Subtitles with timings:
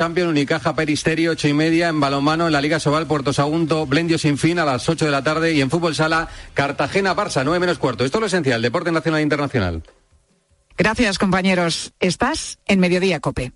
[0.00, 4.16] Champion Unicaja Peristerio, ocho y media, en balonmano, en la Liga Sobal, Puerto Sagunto, Blendio
[4.16, 7.60] sin fin a las 8 de la tarde y en fútbol sala, Cartagena, Barça, 9
[7.60, 8.06] menos cuarto.
[8.06, 9.82] Esto es lo esencial, deporte nacional e internacional.
[10.78, 11.92] Gracias, compañeros.
[12.00, 13.52] Estás en Mediodía Cope.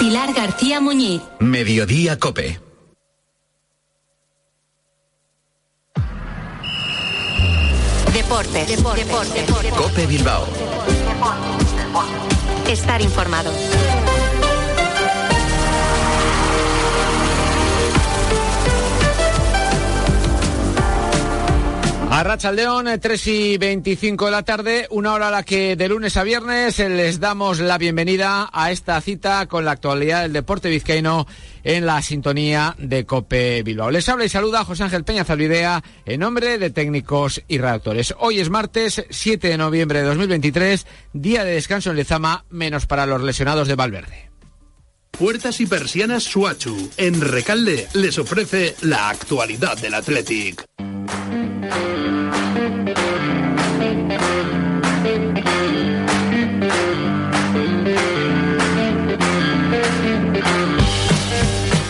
[0.00, 1.22] Pilar García Muñiz.
[1.38, 2.58] Mediodía Cope.
[8.12, 8.66] Deportes.
[8.66, 9.06] Deportes.
[9.06, 9.72] Deportes.
[9.74, 10.48] Cope Bilbao.
[12.68, 13.50] Estar informado.
[22.14, 26.18] A Rachaldeón, 3 y 25 de la tarde, una hora a la que de lunes
[26.18, 31.26] a viernes les damos la bienvenida a esta cita con la actualidad del deporte vizcaíno
[31.64, 33.90] en la sintonía de Cope Bilbao.
[33.90, 38.14] Les habla y saluda José Ángel Peña Zalvidea en nombre de técnicos y redactores.
[38.18, 43.06] Hoy es martes 7 de noviembre de 2023, día de descanso en Lezama, menos para
[43.06, 44.31] los lesionados de Valverde.
[45.22, 46.90] Puertas y persianas Suachu.
[46.96, 50.64] En Recalde les ofrece la actualidad del Athletic.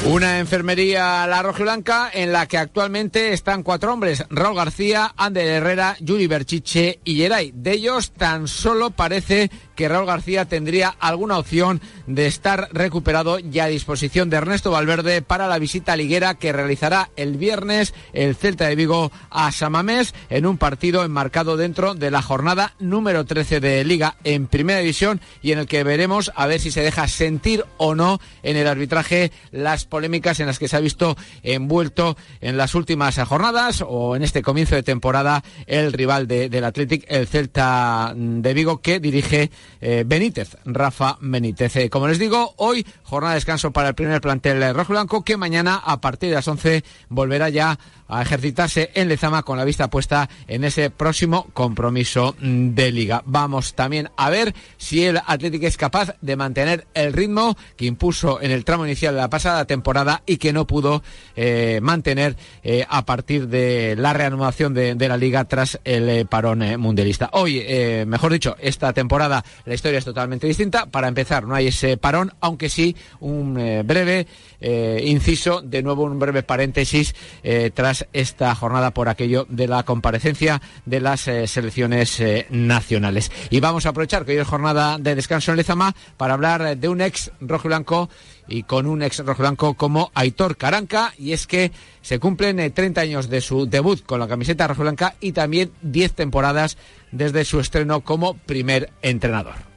[0.05, 5.96] Una enfermería la rojiblanca en la que actualmente están cuatro hombres, Raúl García, Ander Herrera,
[6.00, 7.52] Yuri Berchiche y Geray.
[7.55, 9.50] De ellos tan solo parece
[9.83, 15.22] que Raúl García tendría alguna opción de estar recuperado y a disposición de Ernesto Valverde
[15.22, 20.47] para la visita liguera que realizará el viernes el Celta de Vigo a Samamés en
[20.47, 25.50] un partido enmarcado dentro de la jornada número 13 de Liga en Primera División y
[25.50, 29.33] en el que veremos a ver si se deja sentir o no en el arbitraje
[29.50, 34.22] las polémicas en las que se ha visto envuelto en las últimas jornadas o en
[34.22, 39.50] este comienzo de temporada el rival de, del Athletic, el Celta de Vigo que dirige
[39.80, 41.76] eh, Benítez, Rafa Benítez.
[41.76, 45.36] Eh, como les digo, hoy jornada de descanso para el primer plantel rojo blanco que
[45.36, 47.78] mañana a partir de las 11 volverá ya
[48.08, 53.22] a ejercitarse en Lezama con la vista puesta en ese próximo compromiso de liga.
[53.24, 58.40] Vamos también a ver si el Atlético es capaz de mantener el ritmo que impuso
[58.42, 61.02] en el tramo inicial de la pasada temporada y que no pudo
[61.36, 66.62] eh, mantener eh, a partir de la reanudación de, la liga tras el eh, parón
[66.62, 67.30] eh, mundialista.
[67.32, 70.86] Hoy, eh, mejor dicho, esta temporada la historia es totalmente distinta.
[70.86, 74.27] Para empezar, no hay ese parón, aunque sí un eh, breve
[74.61, 79.83] eh, inciso, de nuevo un breve paréntesis eh, tras esta jornada por aquello de la
[79.83, 83.30] comparecencia de las selecciones nacionales.
[83.51, 86.89] Y vamos a aprovechar que hoy es jornada de descanso en Lezama para hablar de
[86.89, 88.08] un ex rojo blanco
[88.48, 92.61] y con un ex rojo y blanco como Aitor Caranca y es que se cumplen
[92.61, 96.13] eh, 30 años de su debut con la camiseta rojo y blanca y también 10
[96.13, 96.77] temporadas
[97.11, 99.71] desde su estreno como primer entrenador.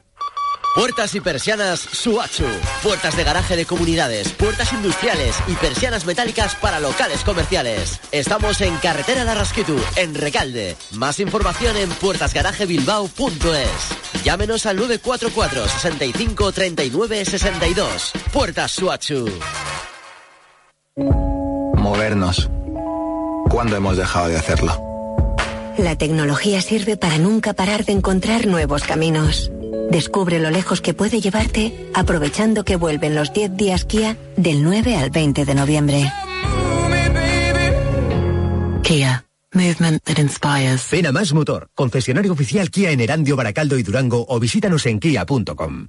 [0.76, 2.44] Puertas y persianas Suachu.
[2.82, 7.98] Puertas de garaje de comunidades, puertas industriales y persianas metálicas para locales comerciales.
[8.12, 10.76] Estamos en Carretera de Rasquitu, en Recalde.
[10.92, 14.22] Más información en puertasgarajebilbao.es.
[14.22, 18.12] Llámenos al 944 65 39 62.
[18.30, 19.30] Puertas Suachu.
[20.94, 22.50] Movernos.
[23.48, 24.78] ¿Cuándo hemos dejado de hacerlo?
[25.78, 29.50] La tecnología sirve para nunca parar de encontrar nuevos caminos.
[29.90, 34.96] Descubre lo lejos que puede llevarte aprovechando que vuelven los 10 días Kia del 9
[34.96, 36.12] al 20 de noviembre.
[38.82, 39.22] Kia.
[39.54, 40.88] Movement that inspires.
[40.90, 45.00] Ven a Más Motor, concesionario oficial Kia en Erandio, Baracaldo y Durango o visítanos en
[45.00, 45.88] kia.com.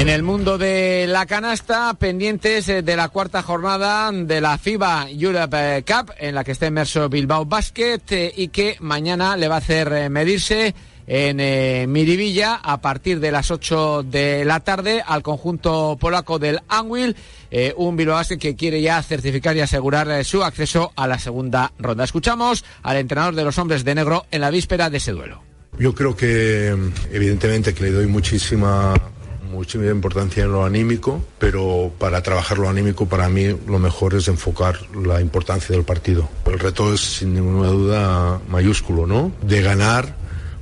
[0.00, 5.10] En el mundo de la canasta, pendientes eh, de la cuarta jornada de la FIBA
[5.10, 9.46] Europe eh, Cup, en la que está inmerso Bilbao Basket eh, y que mañana le
[9.46, 10.74] va a hacer medirse
[11.06, 16.60] en eh, Miribilla a partir de las 8 de la tarde al conjunto polaco del
[16.68, 17.14] Anwil,
[17.76, 22.04] un Bilbao que quiere ya certificar y asegurar su acceso a la segunda ronda.
[22.04, 25.42] Escuchamos al entrenador de los hombres de negro en la víspera de ese duelo.
[25.78, 26.74] Yo creo que
[27.12, 28.94] evidentemente que le doy muchísima
[29.50, 34.28] muchísima importancia en lo anímico, pero para trabajar lo anímico para mí lo mejor es
[34.28, 36.28] enfocar la importancia del partido.
[36.46, 39.32] El reto es sin ninguna duda mayúsculo, ¿no?
[39.42, 40.16] De ganar,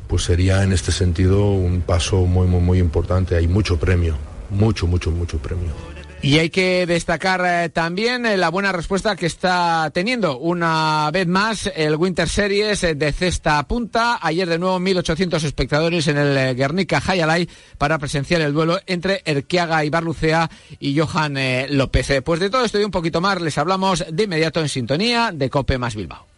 [0.09, 3.37] pues sería en este sentido un paso muy muy muy importante.
[3.37, 4.17] Hay mucho premio,
[4.51, 5.88] mucho mucho mucho premio.
[6.21, 11.29] Y hay que destacar eh, también eh, la buena respuesta que está teniendo una vez
[11.29, 14.19] más el Winter Series eh, de cesta punta.
[14.21, 17.49] Ayer de nuevo 1.800 espectadores en el Guernica Hayalay
[17.79, 20.51] para presenciar el duelo entre Erquiaga y Barlucea
[20.81, 21.37] y Johan
[21.71, 22.23] López.
[22.25, 25.49] Pues de todo esto y un poquito más les hablamos de inmediato en sintonía de
[25.49, 26.38] Cope más Bilbao.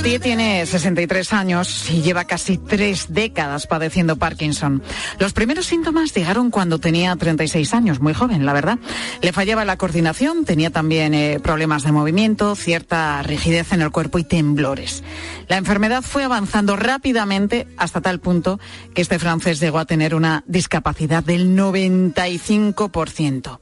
[0.00, 4.82] Marc Gauthier tiene 63 años y lleva casi tres décadas padeciendo Parkinson.
[5.18, 8.78] Los primeros síntomas llegaron cuando tenía 36 años, muy joven, la verdad.
[9.20, 14.18] Le fallaba la coordinación, tenía también eh, problemas de movimiento, cierta rigidez en el cuerpo
[14.18, 15.04] y temblores.
[15.48, 18.58] La enfermedad fue avanzando rápidamente hasta tal punto
[18.94, 23.60] que este francés llegó a tener una discapacidad del 95%.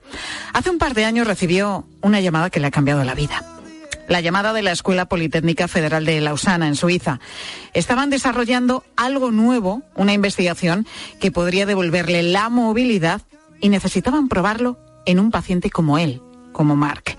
[0.53, 3.58] Hace un par de años recibió una llamada que le ha cambiado la vida
[4.09, 7.21] la llamada de la Escuela Politécnica Federal de Lausana, en Suiza.
[7.75, 10.87] Estaban desarrollando algo nuevo, una investigación
[11.21, 13.23] que podría devolverle la movilidad
[13.61, 16.23] y necesitaban probarlo en un paciente como él,
[16.53, 17.17] como Mark.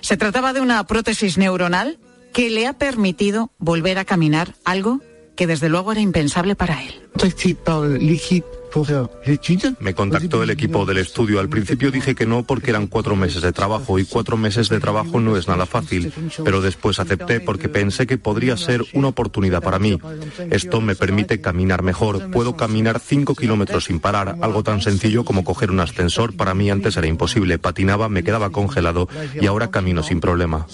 [0.00, 1.98] Se trataba de una prótesis neuronal
[2.32, 5.00] que le ha permitido volver a caminar, algo
[5.36, 7.02] que desde luego era impensable para él.
[9.80, 11.40] Me contactó el equipo del estudio.
[11.40, 14.80] Al principio dije que no porque eran cuatro meses de trabajo y cuatro meses de
[14.80, 16.12] trabajo no es nada fácil,
[16.44, 19.98] pero después acepté porque pensé que podría ser una oportunidad para mí.
[20.50, 22.30] Esto me permite caminar mejor.
[22.30, 24.36] Puedo caminar cinco kilómetros sin parar.
[24.40, 27.58] Algo tan sencillo como coger un ascensor para mí antes era imposible.
[27.58, 29.08] Patinaba, me quedaba congelado
[29.40, 30.66] y ahora camino sin problema.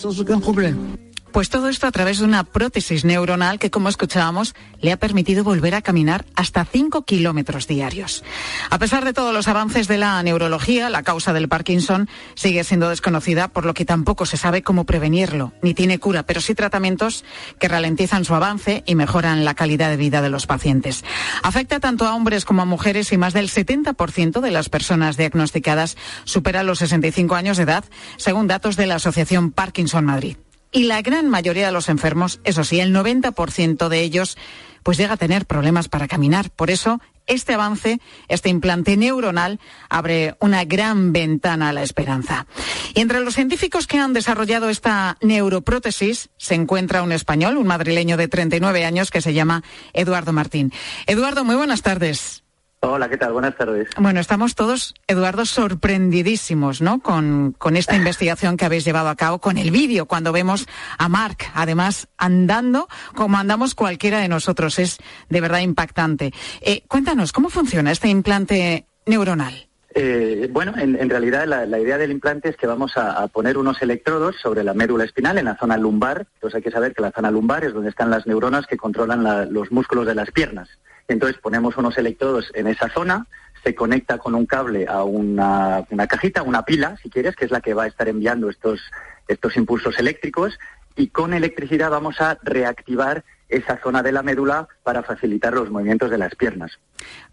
[1.32, 5.44] Pues todo esto a través de una prótesis neuronal que, como escuchábamos, le ha permitido
[5.44, 8.22] volver a caminar hasta 5 kilómetros diarios.
[8.68, 12.90] A pesar de todos los avances de la neurología, la causa del Parkinson sigue siendo
[12.90, 17.24] desconocida, por lo que tampoco se sabe cómo prevenirlo, ni tiene cura, pero sí tratamientos
[17.58, 21.02] que ralentizan su avance y mejoran la calidad de vida de los pacientes.
[21.42, 25.96] Afecta tanto a hombres como a mujeres y más del 70% de las personas diagnosticadas
[26.24, 27.84] superan los 65 años de edad,
[28.18, 30.36] según datos de la Asociación Parkinson Madrid.
[30.72, 34.38] Y la gran mayoría de los enfermos, eso sí, el 90% de ellos,
[34.82, 36.50] pues llega a tener problemas para caminar.
[36.50, 42.46] Por eso, este avance, este implante neuronal, abre una gran ventana a la esperanza.
[42.94, 48.16] Y entre los científicos que han desarrollado esta neuroprótesis se encuentra un español, un madrileño
[48.16, 50.72] de 39 años que se llama Eduardo Martín.
[51.06, 52.41] Eduardo, muy buenas tardes.
[52.84, 53.32] Hola, ¿qué tal?
[53.32, 53.88] Buenas tardes.
[53.96, 56.98] Bueno, estamos todos, Eduardo, sorprendidísimos, ¿no?
[56.98, 60.66] Con, con esta investigación que habéis llevado a cabo, con el vídeo, cuando vemos
[60.98, 64.80] a Mark, además, andando como andamos cualquiera de nosotros.
[64.80, 64.98] Es
[65.28, 66.32] de verdad impactante.
[66.60, 69.68] Eh, cuéntanos, ¿cómo funciona este implante neuronal?
[69.94, 73.80] Eh, bueno, en, realidad la, idea del implante es que vamos a, a, poner unos
[73.80, 76.26] electrodos sobre la médula espinal en la zona lumbar.
[76.34, 79.22] Entonces hay que saber que la zona lumbar es donde están las neuronas que controlan
[79.22, 80.68] la, los músculos de las piernas.
[81.08, 83.26] Entonces ponemos unos electrodos en esa zona,
[83.62, 87.60] se conecta con un cable a una, cajita, una pila, si quieres, que es la
[87.60, 88.80] que va a estar enviando estos,
[89.28, 90.58] estos impulsos eléctricos,
[90.96, 96.10] y con electricidad vamos a reactivar esa zona de la médula para facilitar los movimientos
[96.10, 96.72] de las piernas.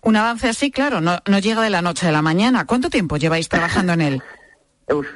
[0.03, 2.65] Un avance así, claro, no, no llega de la noche a la mañana.
[2.65, 4.23] ¿Cuánto tiempo lleváis trabajando en él?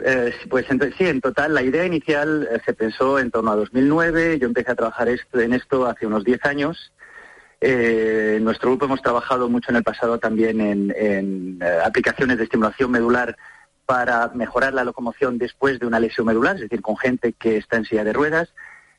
[0.05, 0.67] Eh, pues
[0.99, 4.37] sí, en total la idea inicial eh, se pensó en torno a 2009.
[4.37, 6.91] Yo empecé a trabajar esto, en esto hace unos 10 años
[7.65, 12.43] eh, en nuestro grupo hemos trabajado mucho en el pasado también en, eh, aplicaciones de
[12.43, 13.37] estimulación medular
[13.85, 17.77] para mejorar la locomoción después de una lesión medular, es decir, con gente que está
[17.77, 18.53] en silla de ruedas.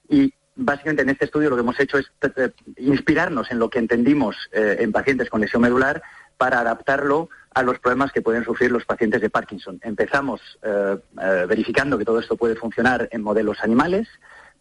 [0.08, 3.80] Y básicamente en este estudio lo que hemos hecho es eh, inspirarnos en lo que
[3.80, 6.02] entendimos en pacientes con lesión medular
[6.38, 9.78] para adaptarlo a los problemas que pueden sufrir los pacientes de Parkinson.
[9.82, 10.40] Empezamos
[11.46, 14.08] verificando que todo esto puede funcionar en modelos animales,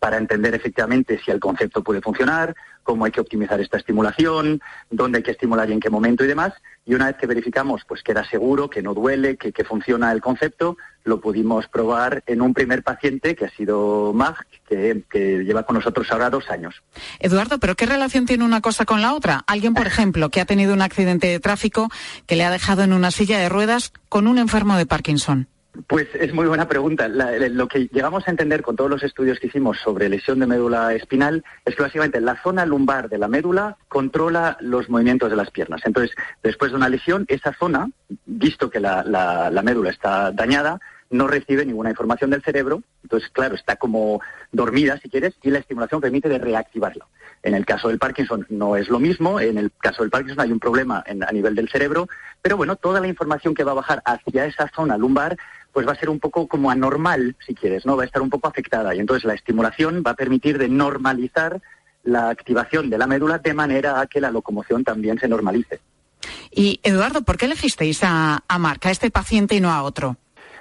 [0.03, 5.19] para entender efectivamente si el concepto puede funcionar, cómo hay que optimizar esta estimulación, dónde
[5.19, 6.51] hay que estimular y en qué momento y demás.
[6.85, 10.19] Y una vez que verificamos pues que era seguro, que no duele, que, funciona el
[10.19, 14.35] concepto, lo pudimos probar en un primer paciente que ha sido Mag,
[14.67, 16.83] que, que, lleva con nosotros ahora dos años.
[17.19, 19.45] Eduardo, ¿pero qué relación tiene una cosa con la otra?
[19.47, 21.89] Alguien, por ejemplo, que ha tenido un accidente de tráfico
[22.25, 25.47] que le ha dejado en una silla de ruedas con un enfermo de Parkinson.
[25.87, 27.07] Pues es muy buena pregunta.
[27.07, 30.93] lo que llegamos a entender con todos los estudios que hicimos sobre lesión de médula
[30.93, 35.49] espinal es que básicamente la zona lumbar de la médula controla los movimientos de las
[35.49, 35.81] piernas.
[35.85, 37.89] Entonces, después de una lesión, esa zona,
[38.25, 42.83] visto que la, médula está dañada, no recibe ninguna información del cerebro.
[43.01, 47.07] Entonces, claro, está como dormida, si quieres, y la estimulación permite de reactivarla.
[47.41, 49.39] En el caso del Parkinson no es lo mismo.
[49.39, 52.07] En el caso del Parkinson hay un problema a nivel del cerebro,
[52.43, 55.37] pero bueno, toda la información que va a bajar hacia esa zona lumbar
[55.73, 57.97] pues va a ser un poco como anormal, si quieres, ¿no?
[57.97, 61.61] Va a estar un poco afectada y entonces la estimulación va a permitir de normalizar
[62.03, 65.79] la activación de la médula de manera a que la locomoción también se normalice.
[66.51, 70.17] Y Eduardo, ¿por qué elegisteis a, a Marc, a este paciente y no a otro?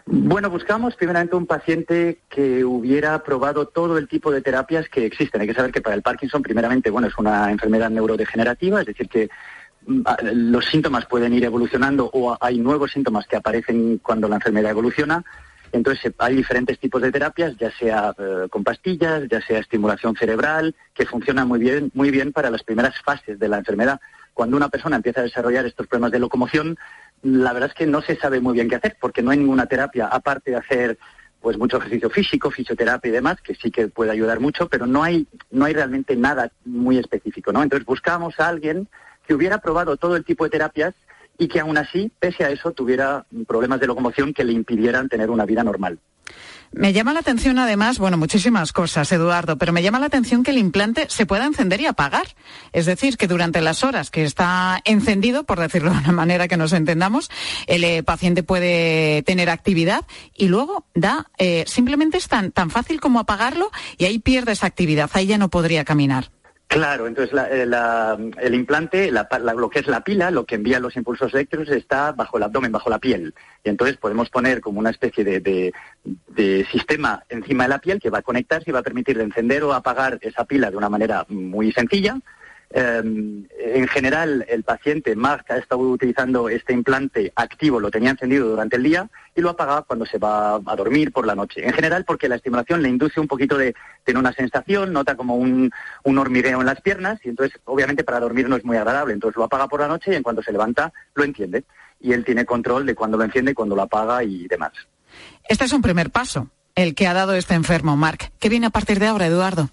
[0.06, 5.40] Bueno, buscamos primeramente un paciente que hubiera probado todo el tipo de terapias que existen.
[5.40, 9.08] Hay que saber que para el Parkinson, primeramente, bueno, es una enfermedad neurodegenerativa, es decir,
[9.08, 9.28] que
[9.86, 15.24] los síntomas pueden ir evolucionando o hay nuevos síntomas que aparecen cuando la enfermedad evoluciona.
[15.72, 20.74] Entonces hay diferentes tipos de terapias, ya sea eh, con pastillas, ya sea estimulación cerebral,
[20.92, 23.98] que funcionan muy bien, muy bien para las primeras fases de la enfermedad.
[24.34, 26.76] Cuando una persona empieza a desarrollar estos problemas de locomoción,
[27.22, 29.66] la verdad es que no se sabe muy bien qué hacer, porque no hay ninguna
[29.66, 30.98] terapia, aparte de hacer
[31.40, 35.02] pues mucho ejercicio físico, fisioterapia y demás, que sí que puede ayudar mucho, pero no
[35.02, 37.62] hay, no hay realmente nada muy específico, ¿no?
[37.62, 38.88] Entonces buscamos a alguien
[39.26, 40.94] que hubiera probado todo el tipo de terapias
[41.38, 45.30] y que aún así, pese a eso, tuviera problemas de locomoción que le impidieran tener
[45.30, 45.98] una vida normal.
[46.74, 50.52] Me llama la atención además, bueno, muchísimas cosas, Eduardo, pero me llama la atención que
[50.52, 52.28] el implante se pueda encender y apagar.
[52.72, 56.56] Es decir, que durante las horas que está encendido, por decirlo de una manera que
[56.56, 57.30] nos entendamos,
[57.66, 63.00] el eh, paciente puede tener actividad y luego da, eh, simplemente es tan, tan fácil
[63.00, 66.30] como apagarlo y ahí pierde esa actividad, ahí ya no podría caminar.
[66.72, 67.66] Claro, entonces eh,
[68.40, 72.38] el implante, lo que es la pila, lo que envía los impulsos eléctricos está bajo
[72.38, 73.34] el abdomen, bajo la piel.
[73.62, 75.72] Y entonces podemos poner como una especie de,
[76.28, 79.62] de, sistema encima de la piel que va a conectarse y va a permitir encender
[79.64, 82.16] o apagar esa pila de una manera muy sencilla
[82.74, 88.48] en general, el paciente más que ha estado utilizando este implante activo lo tenía encendido
[88.48, 91.66] durante el día y lo apaga cuando se va a dormir por la noche.
[91.66, 93.74] En general, porque la estimulación le induce un poquito de
[94.04, 95.70] tener una sensación, nota como un,
[96.04, 99.12] hormigueo en las piernas y entonces, obviamente, para dormir no es muy agradable.
[99.12, 101.64] Entonces lo apaga por la noche y en cuanto se levanta lo enciende.
[102.00, 104.72] Y él tiene control de cuándo lo enciende, cuándo lo apaga y demás.
[105.48, 108.32] Este es un primer paso, el que ha dado este enfermo, Marc.
[108.38, 109.68] ¿Qué viene a partir de ahora, Eduardo?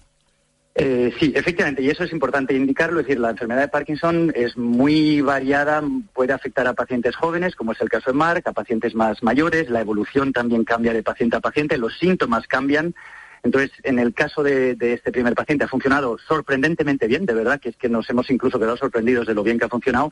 [0.74, 4.56] Eh, sí, efectivamente, y eso es importante indicarlo, es decir, la enfermedad de Parkinson es
[4.56, 5.82] muy variada,
[6.14, 9.68] puede afectar a pacientes jóvenes, como es el caso de Mark, a pacientes más mayores,
[9.68, 12.94] la evolución también cambia de paciente a paciente, los síntomas cambian.
[13.42, 17.58] Entonces, en el caso de, de este primer paciente ha funcionado sorprendentemente bien, de verdad,
[17.58, 20.10] que es que nos hemos incluso quedado sorprendidos de lo bien que ha funcionado,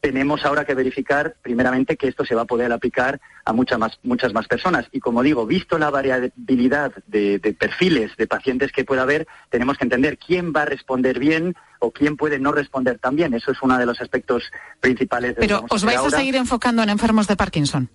[0.00, 3.98] tenemos ahora que verificar, primeramente, que esto se va a poder aplicar a muchas más,
[4.02, 4.86] muchas más personas.
[4.92, 9.84] Y como digo, visto la variabilidad de, perfiles de pacientes que pueda haber, tenemos que
[9.84, 13.34] entender quién va a responder bien o quién puede no responder tan bien.
[13.34, 14.44] Eso es uno de los aspectos
[14.80, 15.36] principales.
[15.36, 17.90] De Pero os vais a seguir enfocando en enfermos de Parkinson.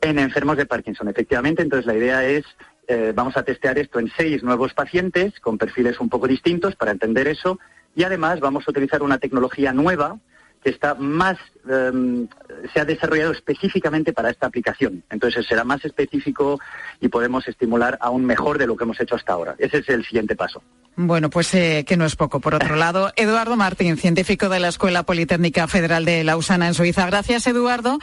[0.00, 1.62] En enfermos de Parkinson, efectivamente.
[1.62, 2.44] Entonces la idea es
[2.88, 6.90] eh, vamos a testear esto en seis nuevos pacientes con perfiles un poco distintos para
[6.90, 7.58] entender eso
[7.96, 10.18] y además vamos a utilizar una tecnología nueva
[10.64, 12.28] que está más, em,
[12.72, 15.02] se ha desarrollado específicamente para esta aplicación.
[15.10, 16.60] Entonces será más específico
[17.00, 19.54] y podemos estimular aún mejor de lo que hemos hecho hasta ahora.
[19.58, 20.62] Ese es el siguiente paso.
[20.96, 22.40] Bueno, pues eh, que no es poco.
[22.40, 27.06] Por otro lado, Eduardo Martín, científico de la Escuela Politécnica Federal de Lausana en Suiza.
[27.06, 27.98] Gracias, Eduardo,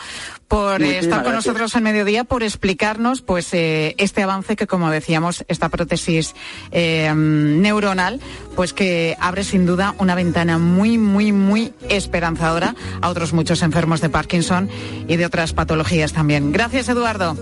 [0.48, 4.90] por eh, estar con nosotros en mediodía, por explicarnos pues eh, este avance que, como
[4.92, 6.36] decíamos, esta prótesis
[6.72, 8.20] neuronal,
[8.56, 14.00] pues que abre sin duda una ventana muy, muy, muy esperanzadora a otros muchos enfermos
[14.00, 14.70] de Parkinson
[15.08, 16.52] y de otras patologías también.
[16.52, 17.36] Gracias, Eduardo.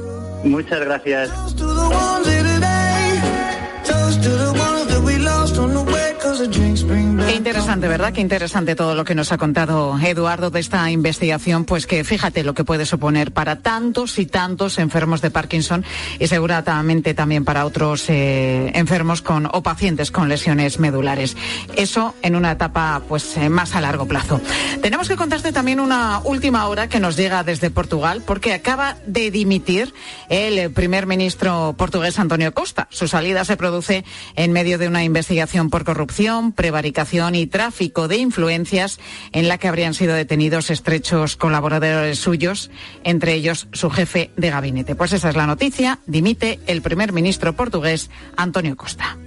[0.44, 1.30] Muchas gracias.
[6.40, 8.14] Qué interesante, ¿verdad?
[8.14, 12.44] Qué interesante todo lo que nos ha contado Eduardo de esta investigación, pues que fíjate
[12.44, 15.84] lo que puede suponer para tantos y tantos enfermos de Parkinson
[16.18, 21.36] y seguramente también para otros eh, enfermos con o pacientes con lesiones medulares.
[21.76, 24.40] Eso en una etapa pues eh, más a largo plazo.
[24.82, 29.30] Tenemos que contarte también una última hora que nos llega desde Portugal porque acaba de
[29.30, 29.94] dimitir
[30.30, 32.88] el primer ministro portugués Antonio Costa.
[32.92, 34.06] Su salida se produce
[34.36, 39.00] en medio de una investigación por corrupción, prevaricación y tráfico de influencias
[39.32, 42.70] en la que habrían sido detenidos estrechos colaboradores suyos,
[43.04, 44.96] entre ellos su jefe de gabinete.
[44.96, 46.00] Pues esa es la noticia.
[46.06, 49.18] Dimite el primer ministro portugués, Antonio Costa.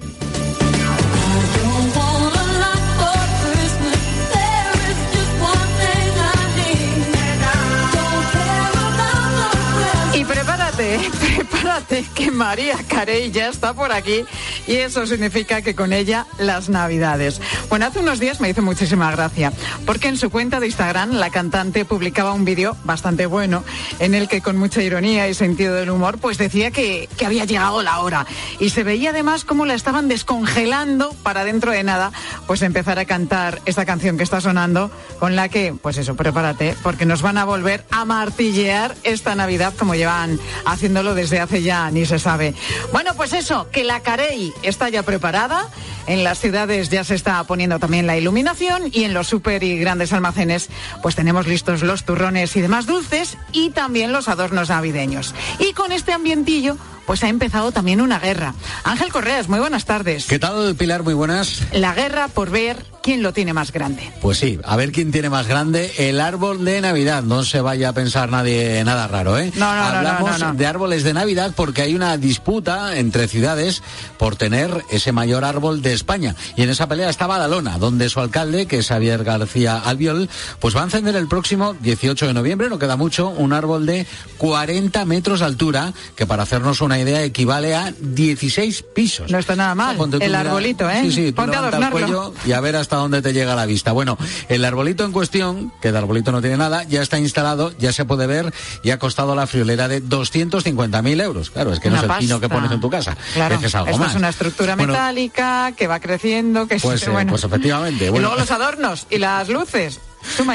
[11.72, 14.24] Prepárate que María Carey ya está por aquí
[14.66, 17.40] y eso significa que con ella las navidades.
[17.70, 19.52] Bueno, hace unos días me hizo muchísima gracia
[19.86, 23.64] porque en su cuenta de Instagram la cantante publicaba un vídeo bastante bueno
[24.00, 27.46] en el que con mucha ironía y sentido del humor pues decía que, que había
[27.46, 28.26] llegado la hora
[28.58, 32.12] y se veía además cómo la estaban descongelando para dentro de nada
[32.46, 36.76] pues empezar a cantar esta canción que está sonando con la que pues eso, prepárate
[36.82, 41.72] porque nos van a volver a martillear esta Navidad como llevan haciéndolo desde hace ya
[41.72, 42.54] ya ni se sabe.
[42.92, 45.68] Bueno, pues eso, que la Carey está ya preparada.
[46.06, 49.78] En las ciudades ya se está poniendo también la iluminación y en los super y
[49.78, 50.68] grandes almacenes
[51.00, 55.32] pues tenemos listos los turrones y demás dulces y también los adornos navideños.
[55.60, 56.76] Y con este ambientillo
[57.06, 58.54] pues ha empezado también una guerra.
[58.84, 60.26] Ángel Correas, muy buenas tardes.
[60.26, 61.02] ¿Qué tal, Pilar?
[61.02, 61.62] Muy buenas.
[61.72, 64.10] La guerra por ver quién lo tiene más grande.
[64.20, 67.22] Pues sí, a ver quién tiene más grande el árbol de Navidad.
[67.22, 69.52] No se vaya a pensar nadie nada raro, ¿eh?
[69.56, 70.58] No, no, Hablamos no, no, no.
[70.58, 73.82] de árboles de Navidad porque hay una disputa entre ciudades
[74.18, 76.34] por tener ese mayor árbol de España.
[76.56, 80.28] Y en esa pelea está Badalona, donde su alcalde, que es Javier García Albiol,
[80.60, 84.06] pues va a encender el próximo 18 de noviembre, no queda mucho, un árbol de
[84.38, 89.30] 40 metros de altura, que para hacernos una idea equivale a 16 pisos.
[89.30, 89.96] No está nada mal.
[89.96, 91.02] Ponte el arbolito, ¿eh?
[91.04, 92.22] Sí, sí, tú Ponte a levanta el adornarlo.
[92.32, 93.92] cuello y a ver hasta dónde te llega la vista.
[93.92, 94.18] Bueno,
[94.48, 98.04] el arbolito en cuestión, que de arbolito no tiene nada, ya está instalado, ya se
[98.04, 101.41] puede ver y ha costado la friolera de 250.000 euros.
[101.50, 102.54] Claro, es que no es el pino que pasta.
[102.54, 103.16] pones en tu casa.
[103.34, 104.10] Claro, es que es algo esto más.
[104.10, 107.30] es una estructura Bueno, metálica que va creciendo, que Pues, es, eh, bueno.
[107.30, 108.06] pues efectivamente.
[108.06, 110.00] Y Bueno, luego los adornos y las luces.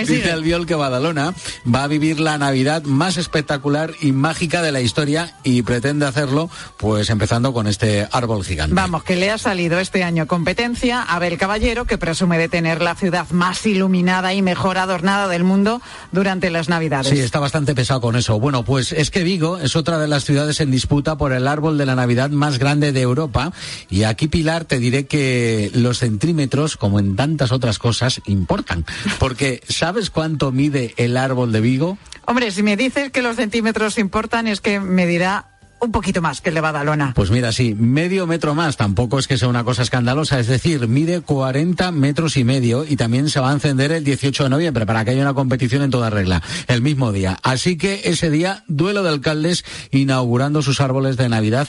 [0.07, 0.31] Dice.
[0.31, 1.33] Albiol que Badalona
[1.73, 6.49] va a vivir la Navidad más espectacular y mágica de la historia y pretende hacerlo
[6.77, 8.75] pues empezando con este árbol gigante.
[8.75, 12.81] Vamos, que le ha salido este año competencia a Abel Caballero, que presume de tener
[12.81, 15.81] la ciudad más iluminada y mejor adornada del mundo
[16.11, 17.07] durante las Navidades.
[17.07, 18.39] Sí, está bastante pesado con eso.
[18.39, 21.77] Bueno, pues es que Vigo es otra de las ciudades en disputa por el árbol
[21.77, 23.51] de la Navidad más grande de Europa.
[23.89, 28.85] Y aquí, Pilar, te diré que los centímetros, como en tantas otras cosas, importan.
[29.19, 31.97] Porque, ¿sabes cuánto mide el árbol de Vigo?
[32.25, 36.41] Hombre, si me dices que los centímetros importan, es que me dirá un poquito más
[36.41, 37.13] que el de Badalona.
[37.15, 40.87] Pues mira, sí, medio metro más, tampoco es que sea una cosa escandalosa, es decir,
[40.87, 44.85] mide 40 metros y medio y también se va a encender el 18 de noviembre
[44.85, 47.37] para que haya una competición en toda regla, el mismo día.
[47.43, 51.67] Así que ese día, duelo de alcaldes inaugurando sus árboles de Navidad,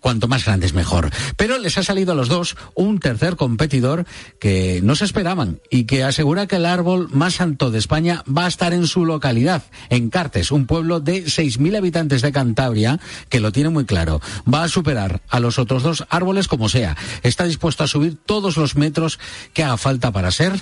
[0.00, 1.10] cuanto más grandes mejor.
[1.36, 4.06] Pero les ha salido a los dos un tercer competidor
[4.38, 8.46] que no se esperaban y que asegura que el árbol más alto de España va
[8.46, 13.40] a estar en su localidad, en Cartes, un pueblo de 6.000 habitantes de Cantabria que
[13.40, 14.20] lo tiene muy claro.
[14.52, 16.96] Va a superar a los otros dos árboles como sea.
[17.22, 19.18] Está dispuesto a subir todos los metros
[19.52, 20.52] que haga falta para ser,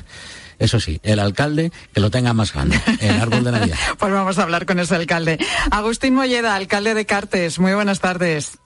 [0.59, 3.77] eso sí, el alcalde que lo tenga más grande, el árbol de Navidad.
[3.98, 5.38] Pues vamos a hablar con ese alcalde.
[5.70, 7.59] Agustín Molleda, alcalde de Cartes.
[7.59, 8.59] Muy buenas tardes.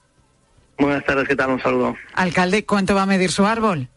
[0.77, 1.51] Buenas tardes, ¿qué tal?
[1.51, 1.95] Un saludo.
[2.13, 3.89] Alcalde, ¿cuánto va a medir su árbol?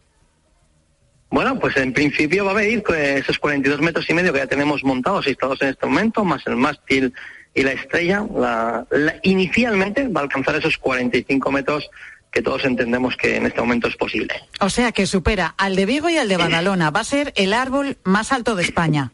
[1.29, 4.47] Bueno, pues en principio va a medir eh, esos 42 metros y medio que ya
[4.47, 7.13] tenemos montados y instalados en este momento, más el mástil
[7.57, 8.23] y la estrella.
[8.35, 11.89] La, la- inicialmente va a alcanzar esos 45 metros
[12.31, 14.33] que todos entendemos que en este momento es posible.
[14.59, 16.91] O sea que supera al de Vigo y al de Badalona.
[16.91, 19.11] Va a ser el árbol más alto de España.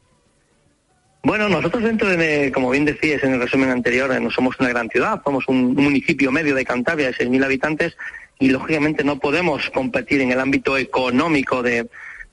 [1.25, 4.67] Bueno, nosotros dentro de, como bien decías en el resumen anterior, eh, no somos una
[4.69, 7.95] gran ciudad, somos un municipio medio de Cantabria de 6.000 habitantes
[8.39, 11.88] y lógicamente no podemos competir en el ámbito económico de,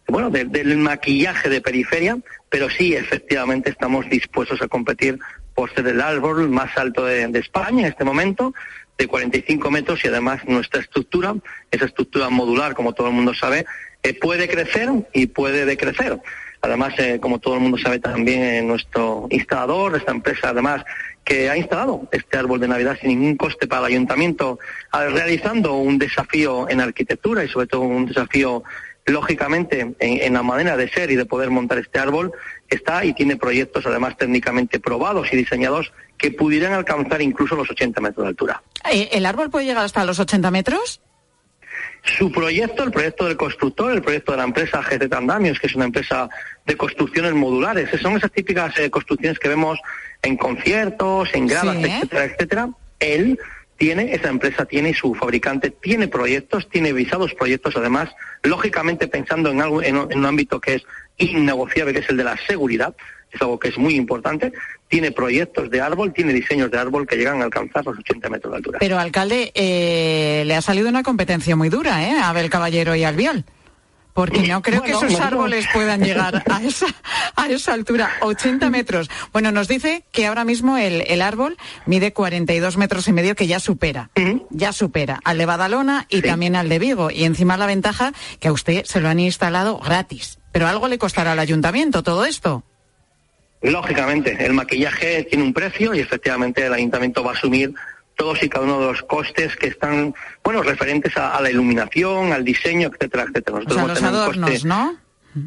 [0.08, 2.18] bueno, de- del maquillaje de periferia,
[2.48, 5.20] pero sí efectivamente estamos dispuestos a competir
[5.60, 8.54] por ser el árbol más alto de, España en este momento,
[8.96, 11.34] de 45 metros y además nuestra estructura,
[11.70, 13.66] esa estructura modular, como todo el mundo sabe,
[14.02, 16.18] eh, puede crecer y puede decrecer.
[16.62, 20.82] Además, eh, como todo el mundo sabe también, eh, nuestro instalador, esta empresa además,
[21.24, 24.58] que ha instalado este árbol de Navidad sin ningún coste para el ayuntamiento,
[24.92, 28.62] ah, realizando un desafío en arquitectura y sobre todo un desafío,
[29.04, 32.32] lógicamente, en, en la manera de ser y de poder montar este árbol,
[32.70, 38.00] está y tiene proyectos además técnicamente probados y diseñados que pudieran alcanzar incluso los 80
[38.00, 38.62] metros de altura.
[38.90, 41.00] Eh, ¿El árbol puede llegar hasta los 80 metros?
[42.02, 45.74] Su proyecto, el proyecto del constructor, el proyecto de la empresa GT Andamios, que es
[45.74, 46.28] una empresa
[46.64, 49.78] de construcciones modulares, son esas típicas eh, construcciones que vemos
[50.22, 51.84] en conciertos, en gradas, Sí.
[51.84, 52.68] etcétera, etcétera.
[53.00, 53.38] Él
[53.80, 58.10] tiene, esa empresa tiene y su fabricante tiene proyectos, tiene visados proyectos, además,
[58.42, 60.82] lógicamente pensando en algo, en, un ámbito que es
[61.16, 62.94] innegociable, que es el de la seguridad,
[63.32, 64.52] es algo que es muy importante,
[64.88, 68.52] tiene proyectos de árbol, tiene diseños de árbol que llegan a alcanzar los 80 metros
[68.52, 68.78] de altura.
[68.80, 72.18] Pero, alcalde, eh, le ha salido una competencia muy dura, ¿eh?
[72.18, 73.46] A Abel Caballero y Albiol.
[74.14, 76.86] Porque no creo que esos árboles puedan llegar a esa,
[77.36, 79.10] a esa altura, 80 metros.
[79.32, 83.46] Bueno, nos dice que ahora mismo el, el árbol mide 42 metros y medio, que
[83.46, 84.10] ya supera,
[84.50, 87.10] ya supera al de Badalona y también al de Vigo.
[87.10, 90.38] Y encima la ventaja que a usted se lo han instalado gratis.
[90.52, 92.64] Pero algo le costará al ayuntamiento todo esto.
[93.62, 97.74] Lógicamente, el maquillaje tiene un precio y efectivamente el ayuntamiento va a asumir
[98.20, 102.32] todos y cada uno de los costes que están, bueno, referentes a, a la iluminación,
[102.32, 103.56] al diseño, etcétera, etcétera.
[103.56, 104.96] O Nosotros sea, vamos los adornos, coste- ¿no?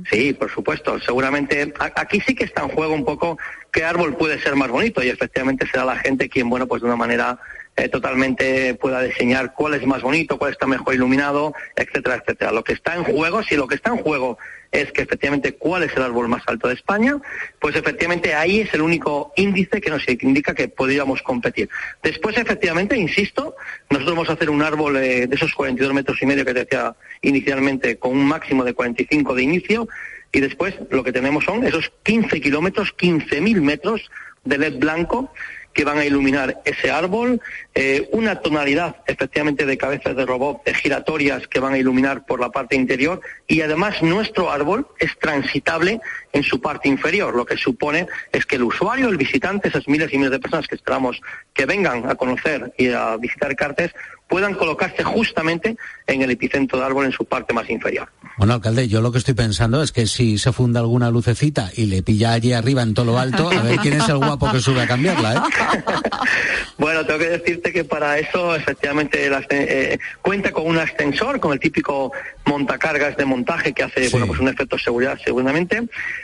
[0.09, 0.99] Sí, por supuesto.
[1.01, 3.37] Seguramente aquí sí que está en juego un poco
[3.71, 6.87] qué árbol puede ser más bonito y efectivamente será la gente quien, bueno, pues de
[6.87, 7.37] una manera
[7.75, 12.51] eh, totalmente pueda diseñar cuál es más bonito, cuál está mejor iluminado, etcétera, etcétera.
[12.51, 14.37] Lo que está en juego, si lo que está en juego
[14.71, 17.17] es que efectivamente cuál es el árbol más alto de España,
[17.59, 21.69] pues efectivamente ahí es el único índice que nos indica que podríamos competir.
[22.01, 23.55] Después, efectivamente, insisto,
[23.89, 26.61] nosotros vamos a hacer un árbol eh, de esos 42 metros y medio que te
[26.61, 29.87] decía inicialmente, con un máximo de 45 de inicio,
[30.31, 34.09] y después lo que tenemos son esos 15 kilómetros, 15.000 metros
[34.43, 35.31] de LED blanco
[35.73, 37.41] que van a iluminar ese árbol,
[37.73, 42.49] eh, una tonalidad efectivamente de cabezas de robot giratorias que van a iluminar por la
[42.49, 45.99] parte interior y además nuestro árbol es transitable
[46.31, 50.13] en su parte inferior, lo que supone es que el usuario, el visitante, esas miles
[50.13, 51.21] y miles de personas que esperamos
[51.53, 53.93] que vengan a conocer y a visitar Cartes,
[54.33, 58.09] puedan colocarse justamente en el epicentro del árbol en su parte más inferior.
[58.39, 61.85] Bueno, alcalde, yo lo que estoy pensando es que si se funda alguna lucecita y
[61.85, 64.59] le pilla allí arriba en todo lo alto, a ver quién es el guapo que
[64.59, 65.83] sube a cambiarla, ¿eh?
[66.79, 71.59] bueno, tengo que decirte que para eso efectivamente eh, cuenta con un ascensor, con el
[71.59, 72.11] típico
[72.45, 75.83] montacargas de montaje que hace bueno pues un efecto de seguridad seguramente.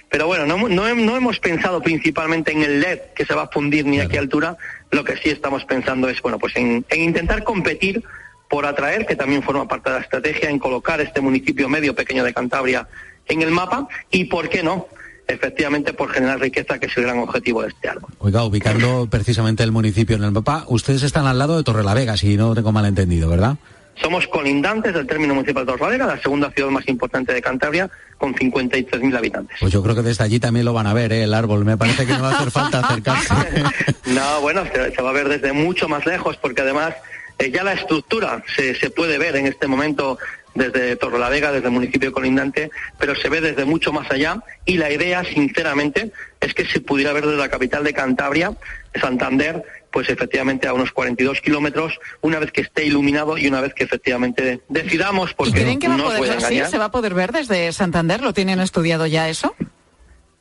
[0.09, 3.85] Pero bueno, no, no, hemos pensado principalmente en el LED que se va a fundir
[3.85, 4.57] ni a qué altura.
[4.91, 8.03] Lo que sí estamos pensando es bueno pues en, en intentar competir
[8.49, 12.23] por atraer, que también forma parte de la estrategia, en colocar este municipio medio pequeño
[12.23, 12.87] de Cantabria
[13.27, 14.87] en el mapa y, ¿por qué no?,
[15.27, 18.09] efectivamente por generar riqueza, que es el gran objetivo de este árbol.
[18.17, 22.35] Oiga, ubicando precisamente el municipio en el mapa, ustedes están al lado de Torrelavega, si
[22.35, 23.57] no tengo mal entendido, ¿verdad?
[24.01, 28.33] Somos colindantes del término municipal de Torrelavega, la segunda ciudad más importante de Cantabria, con
[28.33, 29.57] 53.000 habitantes.
[29.59, 31.23] Pues yo creo que desde allí también lo van a ver, ¿eh?
[31.23, 31.65] el árbol.
[31.65, 33.33] Me parece que no va a hacer falta acercarse.
[34.07, 36.95] no, bueno, se, va a ver desde mucho más lejos, porque además
[37.39, 40.17] eh, ya la estructura se, se puede ver en este momento
[40.55, 44.91] desde Torrelavega, desde el municipio colindante, pero se ve desde mucho más allá y la
[44.91, 48.53] idea, sinceramente, es que se pudiera ver desde la capital de Cantabria,
[48.99, 53.73] Santander, pues efectivamente a unos 42 kilómetros, una vez que esté iluminado y una vez
[53.73, 57.31] que efectivamente decidamos, porque creen que va a poder, sí, se va a poder ver
[57.31, 58.21] desde Santander?
[58.21, 59.55] ¿Lo tienen estudiado ya eso?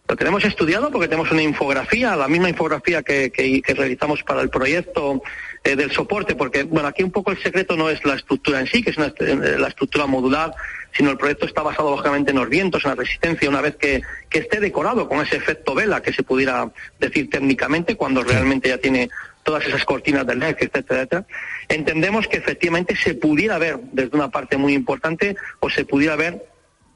[0.08, 4.40] Lo tenemos estudiado porque tenemos una infografía, la misma infografía que, que, que realizamos para
[4.40, 5.22] el proyecto
[5.64, 8.66] eh, del soporte, porque bueno, aquí un poco el secreto no es la estructura en
[8.68, 10.54] sí, que es eh, la estructura modular,
[10.92, 14.00] sino el proyecto está basado lógicamente en los vientos, en la resistencia, una vez que,
[14.30, 18.78] que esté decorado con ese efecto vela que se pudiera decir técnicamente, cuando realmente ya
[18.78, 19.10] tiene
[19.48, 21.26] todas esas cortinas del LED, etcétera, etcétera,
[21.70, 26.44] entendemos que efectivamente se pudiera ver desde una parte muy importante o se pudiera ver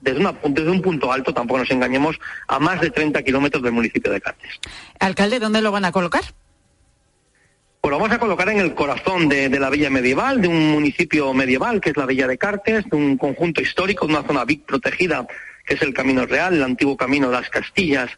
[0.02, 3.72] desde, una, desde un punto alto, tampoco nos engañemos, a más de 30 kilómetros del
[3.72, 4.60] municipio de Cartes.
[5.00, 6.24] Alcalde, ¿dónde lo van a colocar?
[7.80, 11.32] Pues lo vamos a colocar en el corazón de, la villa medieval, de un municipio
[11.32, 14.66] medieval que es la Villa de Cartes, de un conjunto histórico, de una zona big
[14.66, 15.26] protegida
[15.64, 18.10] que es el Camino Real, el antiguo camino de las Castillas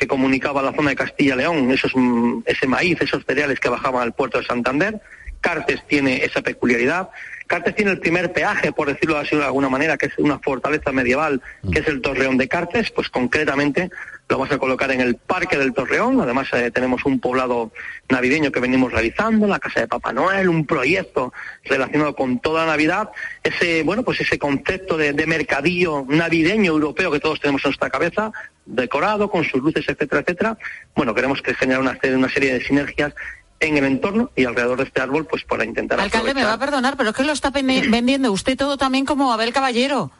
[0.00, 4.14] que comunicaba la zona de Castilla-León, esos, mm, ese maíz, esos cereales que bajaban al
[4.14, 4.98] puerto de Santander.
[5.42, 7.10] Cartes tiene esa peculiaridad.
[7.46, 10.90] Cartes tiene el primer peaje, por decirlo así de alguna manera, que es una fortaleza
[10.90, 13.90] medieval, que es el Torreón de Cartes, pues concretamente
[14.30, 16.20] lo vamos a colocar en el Parque del Torreón.
[16.20, 17.72] Además, eh, tenemos un poblado
[18.08, 21.32] navideño que venimos realizando, la Casa de Papá Noel, un proyecto
[21.64, 23.10] relacionado con toda la Navidad.
[23.42, 28.32] Ese, bueno, pues ese concepto de, mercadillo navideño europeo que todos tenemos en nuestra cabeza,
[28.64, 30.58] decorado con sus luces, etcétera, etcétera.
[30.94, 33.12] Bueno, queremos que generar una, una serie de sinergias
[33.58, 36.00] en el entorno y alrededor de este árbol, pues para intentar.
[36.00, 39.32] Alcalde, me va a perdonar, pero es que lo está vendiendo used todo también como
[39.32, 40.12] Abel Caballero.